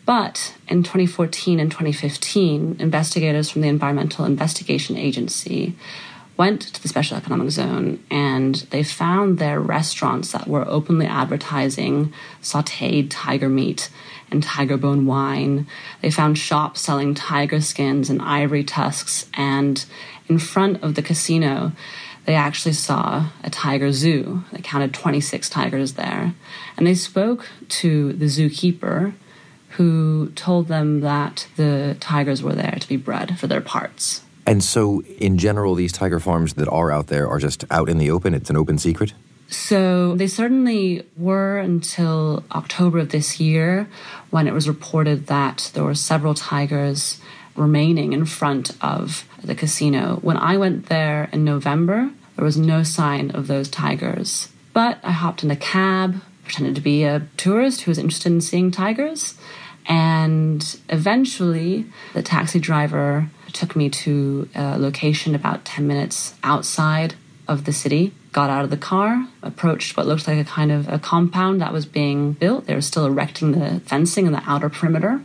But 0.06 0.56
in 0.70 0.84
2014 0.84 1.60
and 1.60 1.70
2015, 1.70 2.78
investigators 2.80 3.50
from 3.50 3.62
the 3.62 3.68
Environmental 3.68 4.24
Investigation 4.24 4.96
Agency 4.96 5.76
went 6.38 6.62
to 6.62 6.82
the 6.82 6.88
special 6.88 7.18
economic 7.18 7.50
zone 7.50 8.04
and 8.12 8.56
they 8.70 8.84
found 8.84 9.40
there 9.40 9.60
restaurants 9.60 10.32
that 10.32 10.48
were 10.48 10.68
openly 10.68 11.08
advertising 11.08 12.14
sauteed 12.42 13.08
tiger 13.10 13.50
meat 13.50 13.90
and 14.32 14.44
tiger 14.44 14.78
bone 14.78 15.06
wine. 15.06 15.68
They 16.02 16.12
found 16.12 16.38
shops 16.38 16.82
selling 16.82 17.16
tiger 17.16 17.62
skins 17.62 18.10
and 18.10 18.22
ivory 18.22 18.64
tusks, 18.64 19.30
and 19.34 19.84
in 20.28 20.40
front 20.40 20.84
of 20.84 20.96
the 20.96 21.02
casino, 21.02 21.72
they 22.26 22.36
actually 22.36 22.74
saw 22.74 23.30
a 23.44 23.50
tiger 23.50 23.92
zoo. 23.94 24.44
They 24.52 24.62
counted 24.62 24.94
26 24.94 25.50
tigers 25.50 25.94
there. 25.94 26.34
And 26.76 26.86
they 26.86 26.96
spoke 26.96 27.48
to 27.70 28.12
the 28.14 28.26
zookeeper 28.26 29.14
who 29.72 30.32
told 30.36 30.68
them 30.68 31.00
that 31.02 31.48
the 31.56 31.96
tigers 32.02 32.44
were 32.44 32.54
there 32.54 32.78
to 32.80 32.88
be 32.88 32.98
bred 32.98 33.40
for 33.40 33.48
their 33.48 33.62
parts. 33.62 34.24
And 34.48 34.64
so, 34.64 35.04
in 35.20 35.38
general, 35.38 35.76
these 35.76 35.92
tiger 35.92 36.22
farms 36.22 36.54
that 36.54 36.70
are 36.70 36.90
out 36.90 37.08
there 37.08 37.28
are 37.28 37.38
just 37.38 37.66
out 37.70 37.90
in 37.90 37.98
the 37.98 38.10
open? 38.10 38.34
It's 38.34 38.50
an 38.50 38.56
open 38.56 38.78
secret? 38.78 39.14
So 39.50 40.16
they 40.16 40.28
certainly 40.28 41.06
were 41.18 41.58
until 41.58 42.44
October 42.52 43.00
of 43.00 43.10
this 43.10 43.40
year 43.40 43.88
when 44.30 44.48
it 44.48 44.54
was 44.54 44.68
reported 44.68 45.28
that 45.28 45.72
there 45.74 45.84
were 45.84 45.96
several 45.96 46.34
tigers 46.34 47.20
remaining 47.56 48.14
in 48.14 48.26
front 48.26 48.72
of 48.82 49.28
the 49.44 49.56
casino. 49.56 50.20
When 50.22 50.38
I 50.38 50.58
went 50.58 50.88
there 50.88 51.30
in 51.34 51.44
November, 51.44 52.10
there 52.36 52.46
was 52.46 52.58
no 52.58 52.84
sign 52.84 53.32
of 53.32 53.48
those 53.48 53.70
tigers. 53.70 54.50
But 54.74 55.00
I 55.04 55.12
hopped 55.12 55.44
in 55.44 55.52
a 55.52 55.56
cab, 55.56 56.22
pretended 56.44 56.76
to 56.76 56.82
be 56.82 57.04
a 57.04 57.28
tourist 57.36 57.82
who 57.82 57.92
was 57.92 57.98
interested 57.98 58.32
in 58.32 58.42
seeing 58.42 58.72
tigers, 58.72 59.36
and 59.88 60.80
eventually 60.90 61.86
the 62.14 62.22
taxi 62.22 62.60
driver 62.60 63.30
took 63.54 63.76
me 63.76 63.90
to 63.90 64.50
a 64.54 64.78
location 64.78 65.34
about 65.34 65.66
10 65.66 65.88
minutes 65.88 66.36
outside 66.44 67.16
of 67.48 67.64
the 67.64 67.72
city. 67.72 68.14
Got 68.34 68.50
out 68.50 68.66
of 68.66 68.70
the 68.70 68.78
car, 68.78 69.28
approached 69.42 69.96
what 69.96 70.06
looked 70.06 70.28
like 70.28 70.38
a 70.38 70.44
kind 70.44 70.72
of 70.72 70.88
a 70.90 71.00
compound 71.00 71.62
that 71.62 71.72
was 71.72 71.86
being 71.86 72.34
built. 72.34 72.68
They 72.68 72.76
were 72.76 72.82
still 72.82 73.06
erecting 73.06 73.54
the 73.54 73.80
fencing 73.80 74.26
in 74.26 74.34
the 74.34 74.44
outer 74.46 74.70
perimeter, 74.70 75.22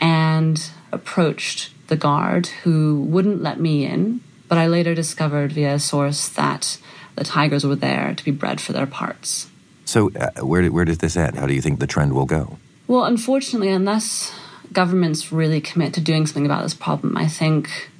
and 0.00 0.70
approached 0.90 1.70
the 1.88 1.96
guard 1.96 2.46
who 2.64 3.02
wouldn't 3.02 3.42
let 3.42 3.60
me 3.60 3.84
in. 3.84 4.20
But 4.48 4.58
I 4.58 4.66
later 4.66 4.94
discovered 4.94 5.52
via 5.52 5.74
a 5.74 5.78
source 5.78 6.28
that 6.30 6.78
the 7.16 7.24
tigers 7.24 7.66
were 7.66 7.76
there 7.76 8.14
to 8.14 8.24
be 8.24 8.30
bred 8.30 8.60
for 8.60 8.72
their 8.72 8.86
parts. 8.86 9.48
So, 9.84 10.10
uh, 10.14 10.44
where, 10.44 10.66
where 10.68 10.84
does 10.84 10.98
this 10.98 11.16
end? 11.16 11.36
How 11.36 11.46
do 11.46 11.54
you 11.54 11.60
think 11.60 11.80
the 11.80 11.86
trend 11.86 12.14
will 12.14 12.26
go? 12.26 12.58
Well, 12.88 13.04
unfortunately, 13.04 13.68
unless 13.68 14.32
governments 14.72 15.30
really 15.30 15.60
commit 15.60 15.92
to 15.92 16.00
doing 16.00 16.26
something 16.26 16.46
about 16.46 16.62
this 16.62 16.72
problem, 16.72 17.18
I 17.18 17.28
think 17.28 17.90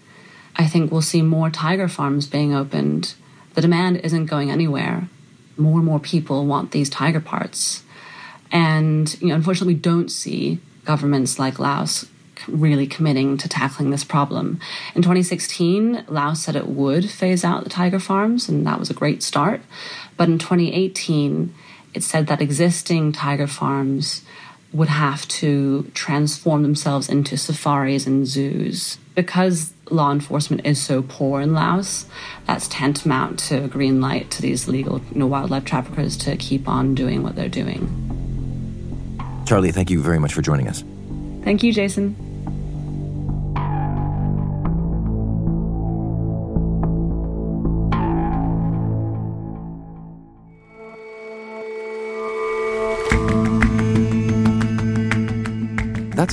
I 0.57 0.67
think 0.67 0.91
we'll 0.91 1.03
see 1.03 1.21
more 1.21 1.51
tiger 1.51 1.89
farms 1.89 2.27
being 2.27 2.55
opened. 2.55 3.15
The 3.53 3.61
demand 3.61 3.99
isn't 3.99 4.27
going 4.27 4.51
anywhere. 4.51 5.11
More 5.59 5.77
and 5.77 5.85
more 5.85 6.01
people 6.01 6.47
want 6.47 6.71
these 6.71 6.89
tiger 6.89 7.21
parts. 7.21 7.83
And 8.51 9.15
you 9.21 9.29
know, 9.29 9.35
unfortunately, 9.35 9.75
we 9.75 9.81
don't 9.81 10.11
see 10.11 10.59
governments 10.87 11.39
like 11.39 11.59
Laos 11.59 12.07
really 12.47 12.87
committing 12.87 13.37
to 13.37 13.49
tackling 13.49 13.91
this 13.91 14.05
problem. 14.05 14.59
In 14.95 15.03
2016, 15.03 16.07
Laos 16.09 16.41
said 16.41 16.57
it 16.57 16.67
would 16.67 17.11
phase 17.11 17.45
out 17.45 17.63
the 17.63 17.71
tiger 17.71 18.01
farms, 18.01 18.49
and 18.49 18.67
that 18.67 18.79
was 18.79 18.89
a 18.89 18.95
great 18.95 19.23
start. 19.23 19.61
But 20.17 20.31
in 20.31 20.39
2018, 20.39 21.55
it 21.93 22.03
said 22.03 22.27
that 22.29 22.41
existing 22.41 23.13
tiger 23.13 23.47
farms 23.47 24.23
would 24.73 24.89
have 24.89 25.27
to 25.29 25.91
transform 25.95 26.63
themselves 26.63 27.09
into 27.09 27.37
safaris 27.37 28.07
and 28.07 28.27
zoos. 28.27 28.99
Because 29.15 29.73
law 29.91 30.13
enforcement 30.13 30.67
is 30.67 30.81
so 30.81 31.03
poor 31.03 31.41
in 31.41 31.55
Laos, 31.55 32.07
that's 32.47 32.69
tantamount 32.69 33.39
to 33.41 33.65
a 33.65 33.69
green 33.69 34.01
light 34.01 34.31
to 34.33 34.43
these 34.43 34.69
legal 34.69 35.01
you 35.13 35.19
know, 35.21 35.27
wildlife 35.27 35.65
traffickers 35.65 36.17
to 36.19 36.37
keep 36.37 36.69
on 36.69 36.95
doing 36.95 37.23
what 37.23 37.35
they're 37.35 37.49
doing. 37.49 38.05
Charlie, 39.47 39.73
thank 39.73 39.91
you 39.91 40.03
very 40.03 40.19
much 40.19 40.35
for 40.35 40.43
joining 40.43 40.69
us. 40.69 40.85
Thank 41.43 41.63
you, 41.63 41.73
Jason. 41.73 42.28